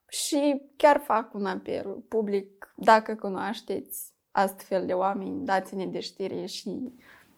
și 0.09 0.61
chiar 0.75 1.01
fac 1.05 1.33
un 1.33 1.45
apel 1.45 2.03
public, 2.07 2.73
dacă 2.75 3.15
cunoașteți 3.15 4.11
astfel 4.31 4.85
de 4.85 4.93
oameni, 4.93 5.45
dați-ne 5.45 5.85
de 5.85 5.99
știre 5.99 6.45
și 6.45 6.93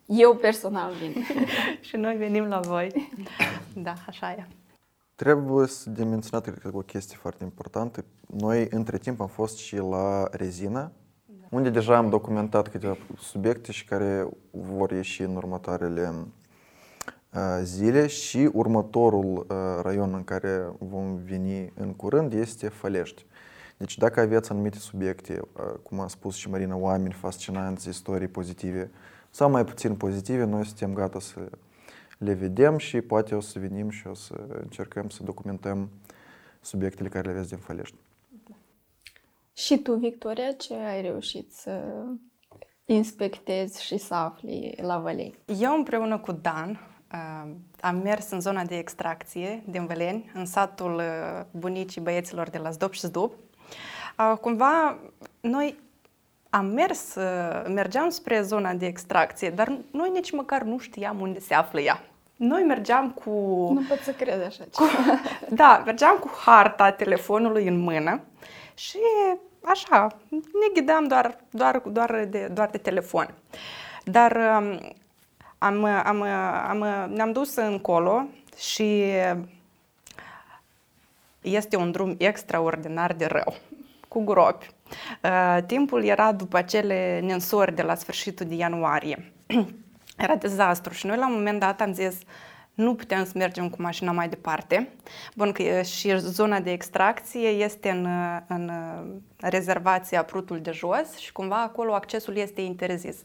eu 0.05 0.35
personal 0.35 0.93
vin. 0.93 1.23
și 1.87 1.95
noi 1.95 2.15
venim 2.15 2.43
la 2.43 2.59
voi. 2.59 3.09
Da, 3.83 3.93
așa 4.07 4.31
e. 4.31 4.47
Trebuie 5.15 5.67
să 5.67 5.89
de 5.89 6.03
menționat 6.03 6.59
cred 6.59 6.73
o 6.73 6.79
chestie 6.79 7.17
foarte 7.21 7.43
importantă. 7.43 8.05
Noi, 8.37 8.67
între 8.69 8.97
timp, 8.97 9.21
am 9.21 9.27
fost 9.27 9.57
și 9.57 9.75
la 9.75 10.27
Rezina, 10.31 10.91
da. 11.25 11.47
unde 11.49 11.69
deja 11.69 11.97
am 11.97 12.09
documentat 12.09 12.67
câteva 12.67 12.97
subiecte 13.17 13.71
și 13.71 13.85
care 13.85 14.27
vor 14.51 14.91
ieși 14.91 15.21
în 15.21 15.35
următoarele 15.35 16.13
zile 17.61 18.07
și 18.07 18.49
următorul 18.53 19.45
raion 19.81 20.13
în 20.13 20.23
care 20.23 20.71
vom 20.79 21.15
veni 21.15 21.71
în 21.75 21.93
curând 21.93 22.33
este 22.33 22.67
Fălești. 22.67 23.25
Deci 23.77 23.97
dacă 23.97 24.19
aveți 24.19 24.51
anumite 24.51 24.77
subiecte, 24.77 25.39
cum 25.83 25.99
a 25.99 26.07
spus 26.07 26.35
și 26.35 26.49
Marina, 26.49 26.75
oameni 26.75 27.13
fascinanți, 27.13 27.89
istorii 27.89 28.27
pozitive 28.27 28.91
sau 29.29 29.49
mai 29.49 29.65
puțin 29.65 29.95
pozitive, 29.95 30.43
noi 30.43 30.65
suntem 30.65 30.93
gata 30.93 31.19
să 31.19 31.39
le 32.17 32.33
vedem 32.33 32.77
și 32.77 33.01
poate 33.01 33.35
o 33.35 33.39
să 33.39 33.59
venim 33.59 33.89
și 33.89 34.07
o 34.07 34.13
să 34.13 34.33
încercăm 34.61 35.09
să 35.09 35.23
documentăm 35.23 35.89
subiectele 36.61 37.09
care 37.09 37.25
le 37.25 37.31
aveți 37.31 37.49
din 37.49 37.57
Fălești. 37.57 37.95
Și 39.53 39.77
tu, 39.77 39.93
Victoria, 39.93 40.51
ce 40.51 40.73
ai 40.73 41.01
reușit 41.01 41.53
să 41.53 42.03
inspectezi 42.85 43.83
și 43.83 43.97
să 43.97 44.13
afli 44.13 44.77
la 44.81 44.99
Vălei? 44.99 45.35
Eu 45.59 45.73
împreună 45.73 46.17
cu 46.19 46.31
Dan 46.31 46.79
am 47.79 47.95
mers 47.95 48.29
în 48.29 48.39
zona 48.39 48.65
de 48.65 48.77
extracție 48.77 49.63
din 49.67 49.85
Văleni, 49.85 50.31
în 50.33 50.45
satul 50.45 51.01
bunicii 51.51 52.01
băieților 52.01 52.49
de 52.49 52.57
la 52.57 52.69
Zdop 52.69 52.93
și 52.93 53.05
Zdub 53.05 53.33
Cumva, 54.41 54.99
noi 55.41 55.79
am 56.55 56.65
mers, 56.65 57.15
mergeam 57.67 58.09
spre 58.09 58.41
zona 58.41 58.73
de 58.73 58.85
extracție, 58.85 59.49
dar 59.49 59.77
noi 59.91 60.09
nici 60.09 60.31
măcar 60.31 60.61
nu 60.61 60.77
știam 60.77 61.19
unde 61.19 61.39
se 61.39 61.53
află 61.53 61.79
ea. 61.79 62.03
Noi 62.35 62.63
mergeam 62.63 63.11
cu... 63.11 63.29
Nu 63.73 63.81
pot 63.87 63.99
să 63.99 64.11
cred 64.11 64.43
așa 64.45 64.63
cu, 64.71 64.83
Da, 65.61 65.81
mergeam 65.85 66.17
cu 66.17 66.31
harta 66.45 66.91
telefonului 66.91 67.67
în 67.67 67.77
mână 67.79 68.21
și 68.73 68.97
așa, 69.63 70.07
ne 70.29 70.73
ghidam 70.73 71.07
doar, 71.07 71.37
doar, 71.49 71.77
doar, 71.77 72.25
de, 72.29 72.49
doar 72.53 72.69
de 72.69 72.77
telefon. 72.77 73.33
Dar 74.03 74.37
am, 75.57 75.83
am, 75.83 76.21
am, 76.67 77.09
ne-am 77.09 77.31
dus 77.31 77.55
încolo 77.55 78.25
și 78.57 79.11
este 81.41 81.75
un 81.75 81.91
drum 81.91 82.15
extraordinar 82.17 83.13
de 83.13 83.25
rău 83.25 83.55
cu 84.07 84.23
gropi. 84.23 84.74
Uh, 85.23 85.57
timpul 85.65 86.03
era 86.03 86.31
după 86.31 86.57
acele 86.57 87.19
nensori 87.23 87.75
de 87.75 87.81
la 87.81 87.95
sfârșitul 87.95 88.45
de 88.45 88.55
ianuarie. 88.55 89.31
Era 90.17 90.35
dezastru 90.35 90.93
și 90.93 91.05
noi 91.05 91.17
la 91.17 91.27
un 91.27 91.33
moment 91.33 91.59
dat 91.59 91.81
am 91.81 91.93
zis 91.93 92.17
nu 92.75 92.95
putem 92.95 93.25
să 93.25 93.31
mergem 93.35 93.69
cu 93.69 93.81
mașina 93.81 94.11
mai 94.11 94.29
departe. 94.29 94.89
Bun, 95.35 95.51
că 95.51 95.81
și 95.81 96.17
zona 96.17 96.59
de 96.59 96.71
extracție 96.71 97.47
este 97.47 97.89
în, 97.89 98.07
în 98.47 98.71
rezervația 99.39 100.23
Prutul 100.23 100.59
de 100.61 100.71
Jos 100.71 101.17
și 101.17 101.31
cumva 101.31 101.61
acolo 101.61 101.93
accesul 101.93 102.35
este 102.35 102.61
interzis. 102.61 103.17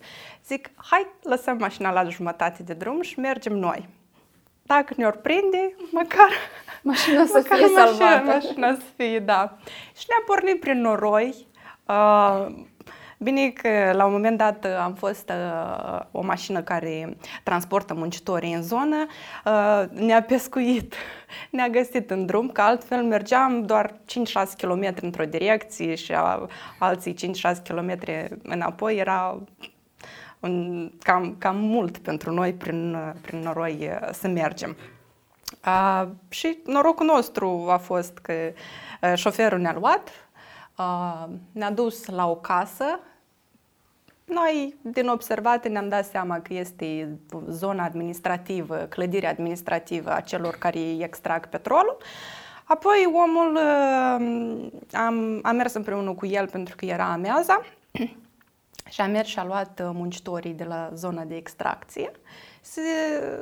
Zic, 0.47 0.71
hai, 0.77 1.07
lăsăm 1.23 1.57
mașina 1.57 1.93
la 1.93 2.05
jumătate 2.05 2.63
de 2.63 2.73
drum 2.73 3.03
și 3.03 3.19
mergem 3.19 3.53
noi. 3.53 3.89
Dacă 4.63 4.95
ne-or 4.97 5.17
prinde, 5.17 5.75
măcar 5.93 6.31
mașina 6.83 7.27
să 7.27 7.33
măcar 7.35 7.59
fie 7.59 7.67
mașina, 7.67 7.85
salvată. 7.85 8.25
Mașina 8.25 8.75
să 8.75 8.83
fie, 8.97 9.19
da. 9.19 9.59
Și 9.97 10.05
ne-am 10.09 10.23
pornit 10.27 10.61
prin 10.61 10.81
noroi. 10.81 11.47
Uh, 11.91 12.47
Bine 13.23 13.49
că 13.49 13.93
la 13.93 14.05
un 14.05 14.13
moment 14.13 14.39
dat 14.39 14.65
am 14.65 14.95
fost 14.95 15.31
uh, 15.31 16.01
o 16.11 16.23
mașină 16.23 16.63
care 16.63 17.17
transportă 17.43 17.95
muncitorii 17.95 18.53
în 18.53 18.63
zonă, 18.63 19.07
uh, 19.45 19.85
ne-a 19.91 20.23
pescuit, 20.23 20.95
ne-a 21.51 21.69
găsit 21.69 22.11
în 22.11 22.27
drum, 22.27 22.49
că 22.49 22.61
altfel 22.61 23.03
mergeam 23.03 23.63
doar 23.63 23.93
5-6 23.93 23.95
km 24.57 24.95
într-o 25.01 25.25
direcție 25.25 25.95
și 25.95 26.13
a, 26.13 26.49
alții 26.79 27.15
5-6 27.15 27.19
km 27.69 27.99
înapoi, 28.43 28.97
era 28.97 29.41
un, 30.41 30.91
cam, 31.03 31.35
cam 31.39 31.57
mult 31.57 31.99
pentru 31.99 32.33
noi 32.33 32.53
prin, 32.53 32.97
prin 33.21 33.39
noroi 33.39 33.91
uh, 34.03 34.09
să 34.13 34.29
mergem. 34.29 34.77
Uh, 35.67 36.09
și 36.29 36.59
norocul 36.67 37.07
nostru 37.07 37.67
a 37.71 37.77
fost 37.77 38.19
că 38.19 38.33
uh, 39.03 39.13
șoferul 39.15 39.59
ne-a 39.59 39.77
luat, 39.79 40.09
uh, 40.09 40.30
ne-a 41.53 41.71
dus 41.71 42.07
la 42.07 42.31
o 42.31 42.37
casă 42.37 42.85
noi, 44.31 44.75
din 44.83 45.09
observate, 45.09 45.69
ne-am 45.69 45.89
dat 45.89 46.05
seama 46.05 46.41
că 46.41 46.55
este 46.55 47.19
zona 47.49 47.85
administrativă, 47.85 48.77
clădirea 48.77 49.31
administrativă 49.31 50.13
a 50.13 50.21
celor 50.21 50.55
care 50.55 50.79
extrag 50.99 51.47
petrolul. 51.47 51.97
Apoi 52.65 53.07
omul, 53.07 53.55
uh, 53.55 54.69
am, 54.93 55.41
am 55.43 55.57
mers 55.57 55.73
împreună 55.73 56.13
cu 56.13 56.27
el 56.27 56.49
pentru 56.49 56.77
că 56.77 56.85
era 56.85 57.05
ameaza 57.05 57.61
și 58.93 59.01
am 59.01 59.11
mers 59.11 59.29
și 59.29 59.39
a 59.39 59.45
luat 59.45 59.81
uh, 59.85 59.91
muncitorii 59.93 60.53
de 60.53 60.65
la 60.65 60.91
zona 60.95 61.25
de 61.25 61.37
extracție 61.37 62.11
să, 62.61 62.81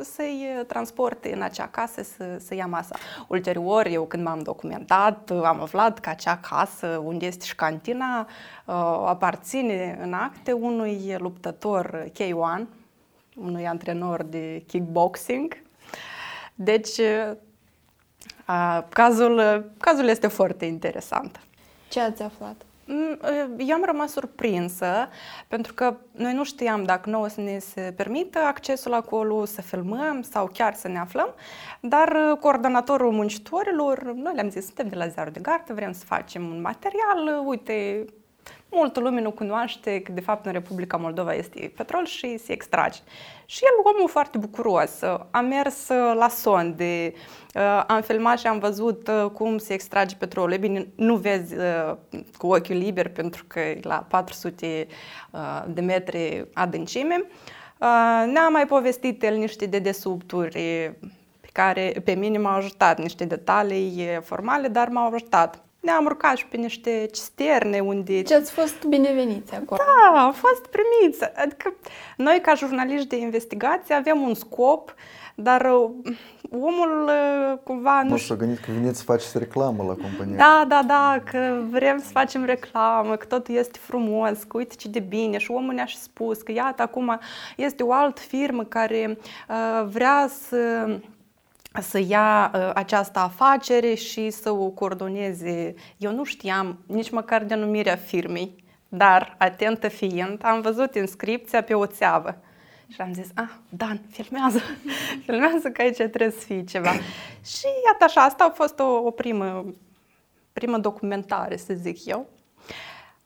să-i 0.02 0.64
transporte 0.66 1.32
în 1.34 1.42
acea 1.42 1.68
casă 1.68 2.02
să, 2.02 2.36
să 2.44 2.54
ia 2.54 2.66
masa. 2.66 2.96
Ulterior, 3.28 3.86
eu 3.86 4.04
când 4.04 4.22
m-am 4.24 4.42
documentat, 4.42 5.30
am 5.30 5.60
aflat 5.60 5.98
că 5.98 6.08
acea 6.08 6.36
casă 6.36 6.86
unde 7.04 7.26
este 7.26 7.44
și 7.44 7.54
cantina 7.54 8.20
uh, 8.20 8.74
aparține 9.06 9.98
în 10.02 10.12
acte 10.12 10.52
unui 10.52 11.16
luptător 11.18 12.04
K1, 12.10 12.66
unui 13.36 13.66
antrenor 13.66 14.22
de 14.22 14.62
kickboxing. 14.66 15.62
Deci, 16.54 16.98
uh, 16.98 17.32
cazul, 18.88 19.64
cazul 19.78 20.08
este 20.08 20.26
foarte 20.26 20.64
interesant. 20.64 21.40
Ce 21.88 22.00
ați 22.00 22.22
aflat? 22.22 22.62
Mm, 22.90 23.18
eu 23.58 23.74
am 23.74 23.84
rămas 23.84 24.12
surprinsă 24.12 25.08
pentru 25.48 25.74
că 25.74 25.96
noi 26.10 26.32
nu 26.32 26.44
știam 26.44 26.84
dacă 26.84 27.10
nouă 27.10 27.28
să 27.28 27.40
ne 27.40 27.58
se 27.58 27.92
permită 27.96 28.38
accesul 28.38 28.92
acolo, 28.92 29.44
să 29.44 29.62
filmăm 29.62 30.22
sau 30.22 30.50
chiar 30.52 30.74
să 30.74 30.88
ne 30.88 30.98
aflăm, 30.98 31.34
dar 31.80 32.36
coordonatorul 32.40 33.12
muncitorilor, 33.12 34.02
noi 34.02 34.34
le-am 34.34 34.50
zis, 34.50 34.64
suntem 34.64 34.88
de 34.88 34.96
la 34.96 35.06
Ziarul 35.06 35.32
de 35.32 35.40
Gardă, 35.40 35.74
vrem 35.74 35.92
să 35.92 36.04
facem 36.04 36.44
un 36.44 36.60
material, 36.60 37.42
uite, 37.44 38.04
multă 38.70 39.00
lume 39.00 39.20
nu 39.20 39.30
cunoaște 39.30 40.00
că 40.00 40.12
de 40.12 40.20
fapt 40.20 40.46
în 40.46 40.52
Republica 40.52 40.96
Moldova 40.96 41.34
este 41.34 41.72
petrol 41.76 42.06
și 42.06 42.38
se 42.38 42.52
extrage. 42.52 42.98
Și 43.46 43.64
el, 43.64 43.92
omul 43.94 44.08
foarte 44.08 44.38
bucuros, 44.38 45.02
a 45.30 45.40
mers 45.40 45.88
la 46.14 46.28
sonde, 46.28 47.12
am 47.86 48.00
filmat 48.00 48.38
și 48.38 48.46
am 48.46 48.58
văzut 48.58 49.10
cum 49.32 49.58
se 49.58 49.72
extrage 49.72 50.16
petrolul. 50.16 50.52
E 50.52 50.56
bine, 50.56 50.86
nu 50.94 51.16
vezi 51.16 51.54
cu 52.38 52.46
ochiul 52.46 52.76
liber 52.76 53.08
pentru 53.08 53.44
că 53.46 53.60
e 53.60 53.80
la 53.82 54.06
400 54.08 54.86
de 55.66 55.80
metri 55.80 56.46
adâncime. 56.54 57.24
Ne-a 58.32 58.48
mai 58.48 58.66
povestit 58.66 59.22
el 59.22 59.36
niște 59.36 59.66
dedesubturi 59.66 60.52
pe 61.40 61.48
care 61.52 62.00
pe 62.04 62.12
mine 62.12 62.38
m-au 62.38 62.56
ajutat, 62.56 62.98
niște 62.98 63.24
detalii 63.24 64.18
formale, 64.22 64.68
dar 64.68 64.88
m-au 64.88 65.12
ajutat 65.14 65.62
ne-am 65.80 66.04
urcat 66.04 66.36
și 66.36 66.46
pe 66.46 66.56
niște 66.56 67.08
cisterne 67.12 67.80
unde... 67.80 68.22
Ce 68.22 68.34
ați 68.34 68.52
fost 68.52 68.84
bineveniți 68.84 69.54
acolo. 69.54 69.80
Da, 69.84 70.20
am 70.20 70.32
fost 70.32 70.66
primiți. 70.66 71.24
Adică 71.36 71.74
noi 72.16 72.40
ca 72.42 72.54
jurnaliști 72.54 73.08
de 73.08 73.16
investigație 73.16 73.94
avem 73.94 74.20
un 74.20 74.34
scop, 74.34 74.94
dar 75.34 75.60
uh, 75.60 75.90
omul 76.50 77.04
uh, 77.04 77.58
cumva 77.64 78.02
nu... 78.02 78.08
Nu 78.08 78.16
s-a 78.16 78.34
gândit 78.34 78.58
că 78.58 78.70
veniți 78.72 78.98
să 78.98 79.04
faceți 79.04 79.38
reclamă 79.38 79.82
la 79.82 79.94
companie. 79.94 80.36
Da, 80.36 80.64
da, 80.68 80.82
da, 80.86 81.22
că 81.30 81.62
vrem 81.70 81.98
să 81.98 82.08
facem 82.12 82.44
reclamă, 82.44 83.16
că 83.16 83.26
totul 83.26 83.54
este 83.54 83.78
frumos, 83.82 84.42
că 84.42 84.56
uite 84.56 84.74
ce 84.74 84.88
de 84.88 85.00
bine. 85.00 85.38
Și 85.38 85.50
omul 85.50 85.74
ne-a 85.74 85.84
și 85.84 85.98
spus 85.98 86.42
că 86.42 86.52
iată, 86.52 86.82
acum 86.82 87.20
este 87.56 87.82
o 87.82 87.92
altă 87.92 88.20
firmă 88.20 88.64
care 88.64 89.18
uh, 89.48 89.86
vrea 89.86 90.28
să 90.48 90.86
să 91.80 91.98
ia 91.98 92.50
uh, 92.54 92.70
această 92.74 93.18
afacere 93.18 93.94
și 93.94 94.30
să 94.30 94.50
o 94.50 94.68
coordoneze. 94.68 95.74
Eu 95.96 96.12
nu 96.12 96.24
știam 96.24 96.78
nici 96.86 97.10
măcar 97.10 97.44
denumirea 97.44 97.96
firmei, 97.96 98.64
dar, 98.88 99.34
atentă 99.38 99.88
fiind, 99.88 100.44
am 100.44 100.60
văzut 100.60 100.94
inscripția 100.94 101.62
pe 101.62 101.74
o 101.74 101.86
țeavă. 101.86 102.38
Și 102.88 103.00
am 103.00 103.12
zis, 103.12 103.28
ah, 103.34 103.50
Dan, 103.68 104.00
filmează, 104.10 104.60
filmează 105.26 105.68
că 105.70 105.82
aici 105.82 105.96
trebuie 105.96 106.30
să 106.30 106.44
fie 106.44 106.64
ceva. 106.64 106.92
și 107.54 107.66
iată 107.86 108.04
așa, 108.04 108.20
asta 108.20 108.44
a 108.44 108.50
fost 108.50 108.78
o, 108.78 108.86
o 108.86 109.10
primă, 109.10 109.74
primă 110.52 110.78
documentare, 110.78 111.56
să 111.56 111.74
zic 111.74 112.06
eu. 112.06 112.26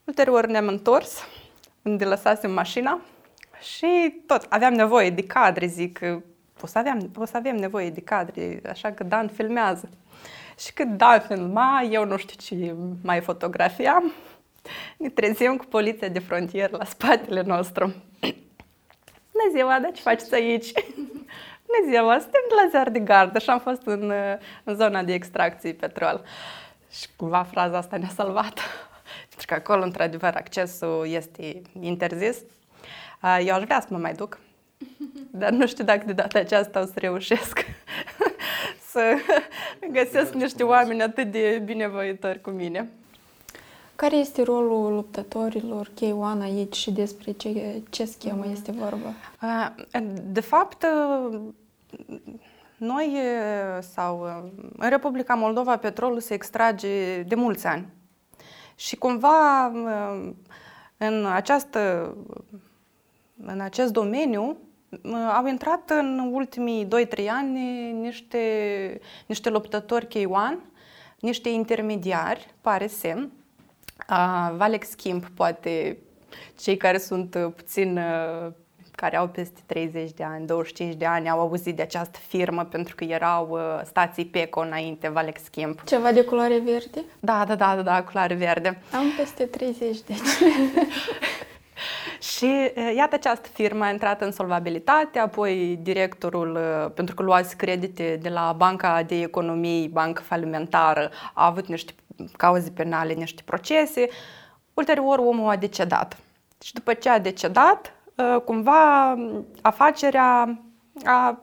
Ulterior 0.04 0.46
ne-am 0.46 0.66
întors, 0.66 1.26
unde 1.82 2.04
lăsasem 2.04 2.52
mașina 2.52 3.00
și 3.60 4.22
tot, 4.26 4.46
aveam 4.48 4.72
nevoie 4.72 5.10
de 5.10 5.26
cadre, 5.26 5.66
zic, 5.66 6.00
o 6.62 6.66
să, 6.66 6.78
avem, 6.78 7.10
o 7.16 7.24
să 7.24 7.36
avem 7.36 7.56
nevoie 7.56 7.90
de 7.90 8.00
cadre, 8.00 8.60
așa 8.68 8.92
că 8.92 9.04
Dan 9.04 9.28
filmează. 9.28 9.88
Și 10.58 10.72
când 10.72 10.96
Dan 10.96 11.20
filma, 11.20 11.82
eu 11.90 12.04
nu 12.04 12.16
știu 12.16 12.36
ce 12.38 12.74
mai 13.02 13.20
fotografiam, 13.20 14.12
ne 14.96 15.08
trezim 15.08 15.56
cu 15.56 15.64
poliția 15.64 16.08
de 16.08 16.18
frontieră 16.18 16.76
la 16.76 16.84
spatele 16.84 17.42
nostru. 17.42 17.84
Bună 19.32 19.50
ziua, 19.54 19.78
dar 19.80 19.92
ce 19.92 20.00
faceți 20.00 20.34
aici? 20.34 20.72
Bună 21.66 21.90
ziua, 21.90 22.18
suntem 22.18 22.40
de 22.48 22.54
la 22.62 22.68
Ziar 22.70 22.90
de 22.90 22.98
Gardă 22.98 23.38
și 23.38 23.50
am 23.50 23.58
fost 23.58 23.82
în, 23.84 24.12
în 24.64 24.74
zona 24.74 25.02
de 25.02 25.12
extracție 25.12 25.72
petrol. 25.72 26.24
Și 26.90 27.06
cumva 27.16 27.42
fraza 27.42 27.76
asta 27.76 27.96
ne-a 27.96 28.08
salvat. 28.14 28.60
Pentru 29.28 29.46
că 29.46 29.54
acolo, 29.54 29.82
într-adevăr, 29.82 30.34
accesul 30.34 31.06
este 31.08 31.62
interzis. 31.80 32.38
Eu 33.44 33.54
aș 33.54 33.62
vrea 33.62 33.80
să 33.80 33.86
mă 33.90 33.98
mai 33.98 34.12
duc, 34.12 34.38
dar 35.34 35.50
nu 35.50 35.66
știu 35.66 35.84
dacă 35.84 36.02
de 36.06 36.12
data 36.12 36.38
aceasta 36.38 36.80
o 36.80 36.84
să 36.84 36.92
reușesc 36.94 37.58
să 38.90 39.14
găsesc 39.90 40.32
niște 40.32 40.62
oameni 40.62 41.02
atât 41.02 41.30
de 41.30 41.62
binevoitori 41.64 42.40
cu 42.40 42.50
mine. 42.50 42.90
Care 43.96 44.16
este 44.16 44.42
rolul 44.42 44.94
luptătorilor 44.94 45.88
K1 45.88 46.40
aici 46.42 46.76
și 46.76 46.90
despre 46.90 47.32
ce, 47.32 47.82
ce 47.90 48.04
schemă 48.04 48.46
este 48.50 48.72
vorba? 48.72 49.12
De 50.22 50.40
fapt, 50.40 50.86
noi 52.76 53.18
sau 53.80 54.22
în 54.76 54.88
Republica 54.88 55.34
Moldova 55.34 55.76
petrolul 55.76 56.20
se 56.20 56.34
extrage 56.34 57.22
de 57.22 57.34
mulți 57.34 57.66
ani. 57.66 57.86
Și 58.74 58.96
cumva 58.96 59.66
în, 60.96 61.26
această, 61.26 62.14
în 63.44 63.60
acest 63.60 63.92
domeniu 63.92 64.56
au 65.34 65.46
intrat 65.46 65.90
în 65.90 66.30
ultimii 66.32 66.86
2-3 66.86 66.88
ani 67.28 67.58
niște, 67.92 68.38
niște 69.26 69.50
luptători 69.50 70.06
K1, 70.06 70.58
niște 71.20 71.48
intermediari, 71.48 72.54
pare 72.60 72.86
semn. 72.86 73.32
Uh, 74.10 74.54
Valex 74.56 74.88
Schimb, 74.88 75.24
poate 75.26 75.98
cei 76.58 76.76
care 76.76 76.98
sunt 76.98 77.36
puțin 77.56 78.00
care 79.02 79.16
au 79.16 79.28
peste 79.28 79.60
30 79.66 80.12
de 80.12 80.24
ani, 80.24 80.46
25 80.46 80.94
de 80.94 81.06
ani, 81.06 81.28
au 81.28 81.40
auzit 81.40 81.76
de 81.76 81.82
această 81.82 82.18
firmă 82.28 82.64
pentru 82.64 82.94
că 82.94 83.04
erau 83.04 83.58
stații 83.84 84.26
PECO 84.26 84.60
înainte, 84.60 85.08
Valex 85.08 85.42
Schimb. 85.42 85.80
Ceva 85.84 86.12
de 86.12 86.24
culoare 86.24 86.58
verde? 86.58 87.04
Da, 87.20 87.44
da, 87.48 87.54
da, 87.54 87.74
da, 87.74 87.82
da 87.82 88.02
culoare 88.02 88.34
verde. 88.34 88.82
Am 88.92 89.04
peste 89.16 89.44
30 89.44 90.00
de 90.00 90.12
ani. 90.12 90.72
Și 92.42 92.72
iată 92.96 93.14
această 93.14 93.48
firmă 93.52 93.84
a 93.84 93.90
intrat 93.90 94.20
în 94.20 94.32
solvabilitate, 94.32 95.18
apoi 95.18 95.78
directorul, 95.82 96.58
pentru 96.94 97.14
că 97.14 97.22
luați 97.22 97.56
credite 97.56 98.18
de 98.22 98.28
la 98.28 98.54
Banca 98.56 99.02
de 99.02 99.20
Economie, 99.20 99.88
bancă 99.88 100.22
falimentară, 100.22 101.10
a 101.34 101.46
avut 101.46 101.66
niște 101.66 101.92
cauze 102.36 102.70
penale, 102.70 103.12
niște 103.12 103.42
procese. 103.44 104.08
Ulterior, 104.74 105.18
omul 105.18 105.50
a 105.50 105.56
decedat. 105.56 106.16
Și 106.62 106.72
după 106.72 106.94
ce 106.94 107.08
a 107.08 107.18
decedat, 107.18 107.94
cumva 108.44 109.14
afacerea 109.60 110.58
a 111.04 111.42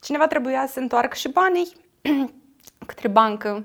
cineva 0.00 0.26
trebuia 0.26 0.66
să 0.66 0.80
întoarcă 0.80 1.14
și 1.14 1.28
banii 1.28 1.72
către 2.86 3.08
bancă 3.08 3.64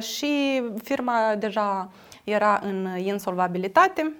și 0.00 0.62
firma 0.82 1.34
deja 1.38 1.90
era 2.24 2.60
în 2.62 2.98
insolvabilitate. 2.98 4.12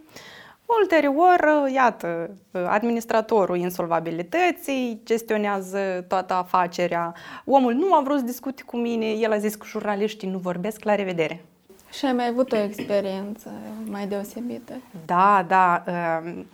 Ulterior, 0.81 1.69
iată, 1.73 2.31
administratorul 2.67 3.57
insolvabilității 3.57 5.01
gestionează 5.05 6.05
toată 6.09 6.35
afacerea. 6.35 7.15
Omul 7.45 7.73
nu 7.73 7.95
a 7.95 8.01
vrut 8.05 8.19
să 8.19 8.25
discute 8.25 8.63
cu 8.63 8.77
mine, 8.77 9.07
el 9.07 9.33
a 9.33 9.39
zis 9.39 9.55
că 9.55 9.67
jurnaliștii 9.67 10.29
nu 10.29 10.39
vorbesc, 10.39 10.85
la 10.85 10.95
revedere. 10.95 11.45
Și 11.91 12.05
ai 12.05 12.13
mai 12.13 12.27
avut 12.27 12.53
o 12.53 12.57
experiență 12.57 13.51
mai 13.85 14.07
deosebită? 14.07 14.73
Da, 15.07 15.45
da. 15.49 15.85
Um, 16.25 16.47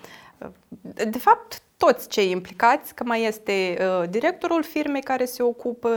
de 1.10 1.18
fapt, 1.18 1.62
toți 1.76 2.08
cei 2.08 2.30
implicați, 2.30 2.94
că 2.94 3.04
mai 3.04 3.24
este 3.24 3.76
uh, 3.80 4.08
directorul 4.10 4.62
firmei 4.62 5.02
care 5.02 5.24
se 5.24 5.42
ocupă 5.42 5.88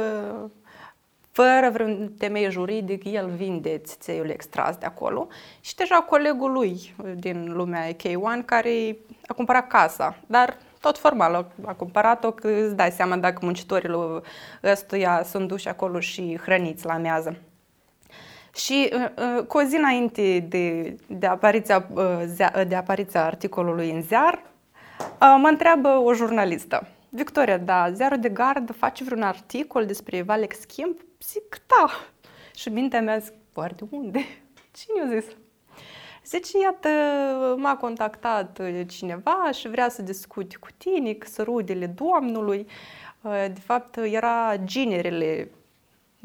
fără 1.38 1.70
vreun 1.72 2.12
temei 2.18 2.52
juridic, 2.52 3.04
el 3.04 3.30
vinde 3.30 3.78
țițeiul 3.78 4.30
extras 4.30 4.76
de 4.78 4.86
acolo 4.86 5.28
și 5.60 5.76
deja 5.76 5.96
colegul 5.96 6.52
lui 6.52 6.96
din 7.16 7.54
lumea 7.54 7.92
K1 7.92 8.46
care 8.46 8.98
a 9.28 9.34
cumpărat 9.34 9.68
casa, 9.68 10.18
dar 10.28 10.58
tot 10.80 10.98
formal 10.98 11.52
a 11.66 11.74
cumpărat-o 11.74 12.32
că 12.32 12.48
îți 12.48 12.76
dai 12.76 12.92
seama 12.92 13.18
dacă 13.18 13.40
muncitorii 13.42 14.22
ăstuia 14.64 15.22
sunt 15.24 15.48
duși 15.48 15.68
acolo 15.68 16.00
și 16.00 16.40
hrăniți 16.44 16.86
la 16.86 16.98
mează. 16.98 17.38
Și 18.56 18.90
uh, 18.94 19.06
uh, 19.38 19.46
cu 19.46 19.58
o 19.58 19.62
zi 19.62 19.76
înainte 19.76 20.46
de, 20.50 20.96
de, 21.08 21.26
apariția, 21.26 21.88
uh, 21.94 22.66
de 22.68 22.76
apariția 22.76 23.26
articolului 23.26 23.92
în 23.92 24.02
ziar, 24.02 24.44
mă 25.20 25.48
întreabă 25.50 25.88
o 25.88 26.14
jurnalistă. 26.14 26.88
Victoria, 27.10 27.58
da, 27.58 27.92
ziarul 27.92 28.20
de 28.20 28.30
gard 28.30 28.76
face 28.76 29.04
vreun 29.04 29.22
articol 29.22 29.86
despre 29.86 30.22
Valex 30.22 30.60
Schimb? 30.60 31.07
Zic, 31.22 31.62
da. 31.68 31.90
Și 32.56 32.70
mintea 32.70 33.02
mea 33.02 33.18
zic, 33.18 33.34
de 33.54 33.84
unde? 33.90 34.20
Cine 34.78 35.02
a 35.02 35.20
zis? 35.20 35.36
Zice, 36.26 36.60
iată, 36.60 36.90
m-a 37.58 37.76
contactat 37.76 38.62
cineva 38.88 39.52
și 39.52 39.68
vrea 39.68 39.90
să 39.90 40.02
discute 40.02 40.58
cu 40.58 40.68
tine, 40.78 41.14
că 41.14 41.28
să 41.28 41.44
rudele 41.44 41.86
domnului. 41.86 42.68
De 43.22 43.60
fapt, 43.64 43.98
era 43.98 44.58
ginerele 44.64 45.52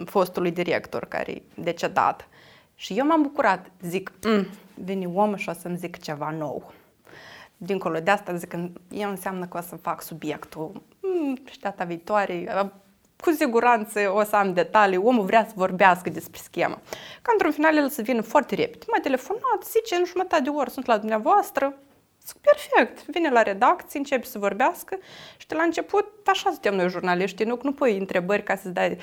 fostului 0.04 0.50
director 0.50 1.04
care 1.04 1.32
e 1.32 1.42
decedat. 1.54 2.28
Și 2.74 2.98
eu 2.98 3.06
m-am 3.06 3.22
bucurat. 3.22 3.70
Zic, 3.82 4.12
mm, 4.22 4.46
vine 4.74 5.06
omul 5.06 5.36
și 5.36 5.48
o 5.48 5.52
să-mi 5.52 5.76
zic 5.76 5.98
ceva 5.98 6.30
nou. 6.30 6.72
Dincolo 7.56 8.00
de 8.00 8.10
asta, 8.10 8.34
zic, 8.34 8.54
eu 8.90 9.10
înseamnă 9.10 9.46
că 9.46 9.58
o 9.58 9.60
să 9.60 9.76
fac 9.76 10.02
subiectul. 10.02 10.82
Mm, 11.00 11.38
și 11.50 11.60
data 11.60 11.84
viitoare, 11.84 12.46
cu 13.22 13.30
siguranță 13.30 14.12
o 14.14 14.22
să 14.22 14.36
am 14.36 14.52
detalii, 14.52 14.96
omul 14.96 15.24
vrea 15.24 15.44
să 15.46 15.52
vorbească 15.54 16.10
despre 16.10 16.40
schemă. 16.42 16.80
Ca 17.22 17.30
într-un 17.32 17.52
final 17.52 17.76
el 17.76 17.88
să 17.88 18.02
vină 18.02 18.22
foarte 18.22 18.54
repede. 18.54 18.84
M-a 18.88 19.00
telefonat, 19.02 19.64
zice, 19.64 19.94
în 19.94 20.04
jumătate 20.04 20.42
de 20.42 20.48
oră 20.48 20.70
sunt 20.70 20.86
la 20.86 20.98
dumneavoastră. 20.98 21.74
Zic, 22.26 22.36
perfect, 22.36 23.06
vine 23.06 23.30
la 23.30 23.42
redacție, 23.42 23.98
începe 23.98 24.24
să 24.24 24.38
vorbească 24.38 24.98
și 25.36 25.46
de 25.46 25.54
la 25.54 25.62
început, 25.62 26.06
așa 26.26 26.50
suntem 26.50 26.74
noi 26.74 26.88
jurnaliști, 26.88 27.44
nu, 27.44 27.58
nu 27.62 27.72
pui 27.72 27.96
întrebări 27.98 28.42
ca 28.42 28.56
să-ți 28.56 28.74
dai 28.74 28.98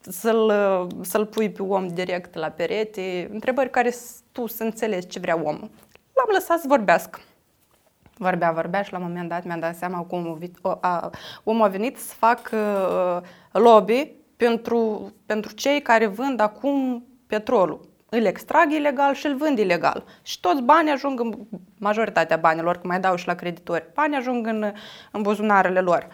să-l, 0.00 0.52
să-l 1.00 1.26
pui 1.26 1.50
pe 1.50 1.62
om 1.62 1.88
direct 1.88 2.34
la 2.34 2.48
perete, 2.48 3.28
întrebări 3.32 3.70
care 3.70 3.94
tu 4.32 4.46
să 4.46 4.62
înțelegi 4.62 5.06
ce 5.06 5.18
vrea 5.18 5.36
omul. 5.36 5.70
L-am 6.14 6.28
lăsat 6.32 6.60
să 6.60 6.64
vorbească. 6.68 7.20
Vorbea, 8.16 8.52
vorbea 8.52 8.82
și 8.82 8.92
la 8.92 8.98
un 8.98 9.04
moment 9.04 9.28
dat 9.28 9.44
mi-am 9.44 9.58
dat 9.58 9.76
seama 9.76 10.06
că 10.06 10.14
omul, 10.14 10.38
a, 10.80 11.10
omul 11.44 11.64
a 11.64 11.68
venit 11.68 11.98
să 11.98 12.14
facă 12.14 12.56
uh, 13.22 13.60
lobby 13.60 14.12
pentru, 14.36 15.12
pentru 15.26 15.52
cei 15.52 15.82
care 15.82 16.06
vând 16.06 16.40
acum 16.40 17.04
petrolul. 17.26 17.88
Îl 18.08 18.24
extrag 18.24 18.72
ilegal 18.72 19.14
și 19.14 19.26
îl 19.26 19.36
vând 19.36 19.58
ilegal. 19.58 20.04
Și 20.22 20.40
toți 20.40 20.62
banii 20.62 20.92
ajung 20.92 21.20
în 21.20 21.34
majoritatea 21.78 22.36
banilor, 22.36 22.76
că 22.76 22.86
mai 22.86 23.00
dau 23.00 23.16
și 23.16 23.26
la 23.26 23.34
creditori, 23.34 23.90
banii 23.94 24.16
ajung 24.16 24.46
în, 24.46 24.72
în 25.12 25.22
buzunarele 25.22 25.80
lor. 25.80 26.08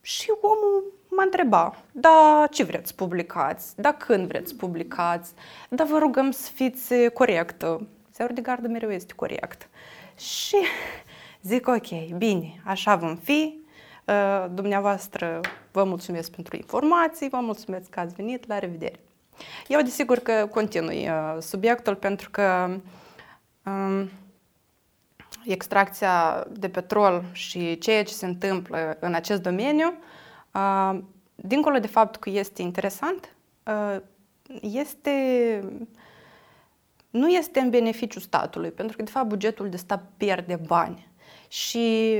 Și 0.00 0.32
omul 0.40 0.92
mă 1.08 1.22
întreba, 1.24 1.74
da, 1.92 2.46
ce 2.50 2.64
vreți 2.64 2.88
să 2.88 2.94
publicați, 2.96 3.80
da, 3.80 3.92
când 3.92 4.26
vreți 4.26 4.48
să 4.48 4.54
publicați, 4.54 5.32
da, 5.68 5.84
vă 5.84 5.98
rugăm 5.98 6.30
să 6.30 6.50
fiți 6.54 6.94
corectă. 7.14 7.86
Zeurul 8.14 8.34
de 8.34 8.40
gardă 8.40 8.68
mereu 8.68 8.90
este 8.90 9.12
corect. 9.16 9.68
Și 10.18 10.56
zic, 11.50 11.68
ok, 11.68 12.16
bine, 12.16 12.60
așa 12.64 12.96
vom 12.96 13.16
fi, 13.16 13.58
uh, 14.04 14.46
dumneavoastră 14.50 15.40
vă 15.72 15.84
mulțumesc 15.84 16.30
pentru 16.30 16.56
informații, 16.56 17.28
vă 17.28 17.38
mulțumesc 17.40 17.90
că 17.90 18.00
ați 18.00 18.14
venit, 18.14 18.46
la 18.46 18.58
revedere. 18.58 19.00
Eu 19.68 19.80
desigur 19.80 20.18
că 20.18 20.48
continui 20.50 21.08
uh, 21.08 21.36
subiectul 21.40 21.94
pentru 21.94 22.30
că 22.30 22.76
um, 23.64 24.10
extracția 25.44 26.46
de 26.50 26.68
petrol 26.68 27.24
și 27.32 27.78
ceea 27.78 28.04
ce 28.04 28.12
se 28.12 28.26
întâmplă 28.26 28.96
în 29.00 29.14
acest 29.14 29.42
domeniu 29.42 29.94
dincolo 31.34 31.78
de 31.78 31.86
faptul 31.86 32.20
că 32.20 32.30
este 32.30 32.62
interesant, 32.62 33.34
este 34.60 35.12
nu 37.18 37.28
este 37.28 37.60
în 37.60 37.70
beneficiu 37.70 38.20
statului, 38.20 38.70
pentru 38.70 38.96
că, 38.96 39.02
de 39.02 39.10
fapt, 39.10 39.28
bugetul 39.28 39.68
de 39.68 39.76
stat 39.76 40.04
pierde 40.16 40.60
bani. 40.66 41.08
Și 41.48 42.16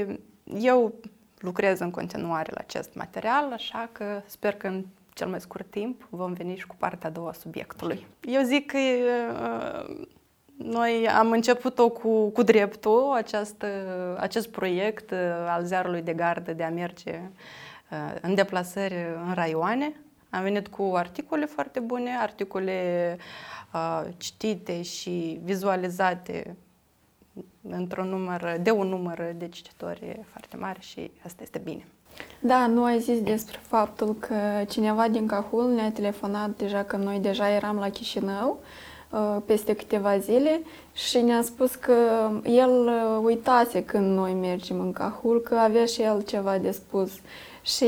eu 0.61 0.95
lucrez 1.39 1.79
în 1.79 1.91
continuare 1.91 2.51
la 2.55 2.61
acest 2.61 2.95
material, 2.95 3.53
așa 3.53 3.89
că 3.93 4.23
sper 4.27 4.55
că 4.55 4.67
în 4.67 4.85
cel 5.13 5.29
mai 5.29 5.41
scurt 5.41 5.71
timp 5.71 6.07
vom 6.11 6.33
veni 6.33 6.57
și 6.57 6.67
cu 6.67 6.75
partea 6.79 7.09
a 7.09 7.13
doua 7.13 7.33
subiectului. 7.33 8.07
Eu 8.21 8.43
zic 8.43 8.71
că 8.71 8.79
noi 10.57 11.09
am 11.09 11.31
început-o 11.31 11.89
cu, 11.89 12.29
cu 12.29 12.43
dreptul, 12.43 13.13
acest, 13.15 13.65
acest 14.17 14.49
proiect 14.49 15.13
al 15.47 15.65
ziarului 15.65 16.03
de 16.03 16.13
gardă 16.13 16.53
de 16.53 16.63
a 16.63 16.71
merge 16.71 17.21
Uh, 17.91 18.15
în 18.21 18.35
deplasări 18.35 18.95
în 19.27 19.35
raioane. 19.35 19.93
Am 20.31 20.43
venit 20.43 20.69
cu 20.69 20.93
articole 20.95 21.47
foarte 21.47 21.81
bune, 21.81 22.17
articole 22.21 23.17
uh, 23.75 24.05
citite 24.17 24.83
și 24.83 25.41
vizualizate 25.45 26.57
într-un 27.69 28.09
număr, 28.09 28.57
de 28.61 28.71
un 28.71 28.87
număr 28.87 29.35
de 29.37 29.49
cititori 29.49 30.21
foarte 30.31 30.57
mare 30.57 30.81
și 30.81 31.11
asta 31.25 31.43
este 31.43 31.61
bine. 31.65 31.87
Da, 32.41 32.67
nu 32.67 32.85
ai 32.85 33.01
zis 33.01 33.23
despre 33.23 33.59
faptul 33.63 34.15
că 34.15 34.65
cineva 34.69 35.09
din 35.09 35.27
Cahul 35.27 35.73
ne-a 35.75 35.93
telefonat 35.93 36.51
deja 36.57 36.83
că 36.85 36.97
noi 36.97 37.19
deja 37.19 37.51
eram 37.51 37.77
la 37.77 37.91
Chișinău 37.91 38.61
uh, 39.11 39.37
peste 39.47 39.75
câteva 39.75 40.19
zile 40.19 40.61
și 40.93 41.21
ne-a 41.21 41.43
spus 41.43 41.75
că 41.75 41.95
el 42.45 42.91
uitase 43.23 43.85
când 43.85 44.17
noi 44.17 44.33
mergem 44.33 44.81
în 44.81 44.93
Cahul, 44.93 45.41
că 45.41 45.55
avea 45.55 45.85
și 45.85 46.03
el 46.03 46.23
ceva 46.23 46.59
de 46.59 46.71
spus 46.71 47.11
și 47.77 47.87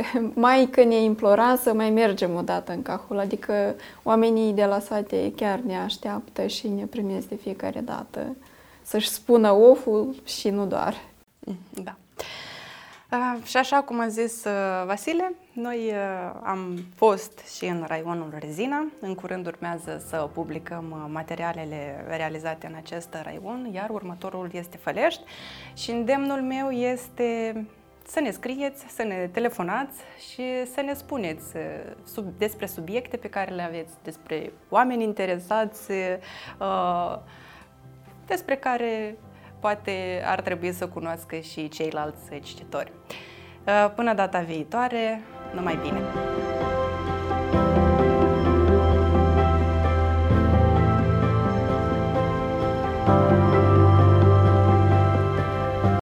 mai 0.34 0.68
că 0.70 0.84
ne 0.84 1.02
implora 1.02 1.56
să 1.56 1.72
mai 1.72 1.90
mergem 1.90 2.34
o 2.34 2.42
dată 2.42 2.72
în 2.72 2.82
Cahul, 2.82 3.18
adică 3.18 3.74
oamenii 4.02 4.52
de 4.52 4.64
la 4.64 4.78
sate 4.78 5.32
chiar 5.36 5.58
ne 5.58 5.78
așteaptă 5.78 6.46
și 6.46 6.68
ne 6.68 6.84
primesc 6.84 7.28
de 7.28 7.34
fiecare 7.34 7.80
dată 7.80 8.36
să-și 8.82 9.08
spună 9.08 9.52
oful 9.52 10.14
și 10.24 10.48
nu 10.48 10.66
doar. 10.66 10.94
Da. 11.70 11.96
Uh, 13.12 13.44
și 13.44 13.56
așa 13.56 13.82
cum 13.82 14.00
a 14.00 14.08
zis 14.08 14.44
uh, 14.44 14.86
Vasile, 14.86 15.34
noi 15.52 15.78
uh, 15.86 16.40
am 16.42 16.78
fost 16.94 17.38
și 17.56 17.64
în 17.64 17.84
raionul 17.86 18.34
Rezina. 18.38 18.86
În 19.00 19.14
curând 19.14 19.46
urmează 19.46 20.04
să 20.08 20.28
publicăm 20.32 21.08
materialele 21.12 22.04
realizate 22.08 22.66
în 22.66 22.74
acest 22.76 23.16
raion, 23.22 23.70
iar 23.72 23.90
următorul 23.90 24.50
este 24.52 24.76
Fălești 24.76 25.22
și 25.74 25.90
îndemnul 25.90 26.40
meu 26.40 26.70
este 26.70 27.54
să 28.12 28.20
ne 28.20 28.30
scrieți, 28.30 28.84
să 28.88 29.02
ne 29.02 29.28
telefonați 29.32 30.00
și 30.32 30.42
să 30.74 30.80
ne 30.80 30.94
spuneți 30.94 31.56
uh, 31.56 31.62
sub, 32.04 32.24
despre 32.38 32.66
subiecte 32.66 33.16
pe 33.16 33.28
care 33.28 33.54
le 33.54 33.62
aveți, 33.62 33.92
despre 34.02 34.52
oameni 34.68 35.02
interesați, 35.02 35.90
uh, 35.90 37.18
despre 38.26 38.56
care 38.56 39.16
poate 39.60 40.22
ar 40.24 40.40
trebui 40.40 40.72
să 40.72 40.88
cunoască 40.88 41.36
și 41.36 41.68
ceilalți 41.68 42.38
cititori. 42.42 42.92
Uh, 43.66 43.92
până 43.94 44.14
data 44.14 44.40
viitoare, 44.40 45.22
numai 45.54 45.78
bine! 45.82 46.00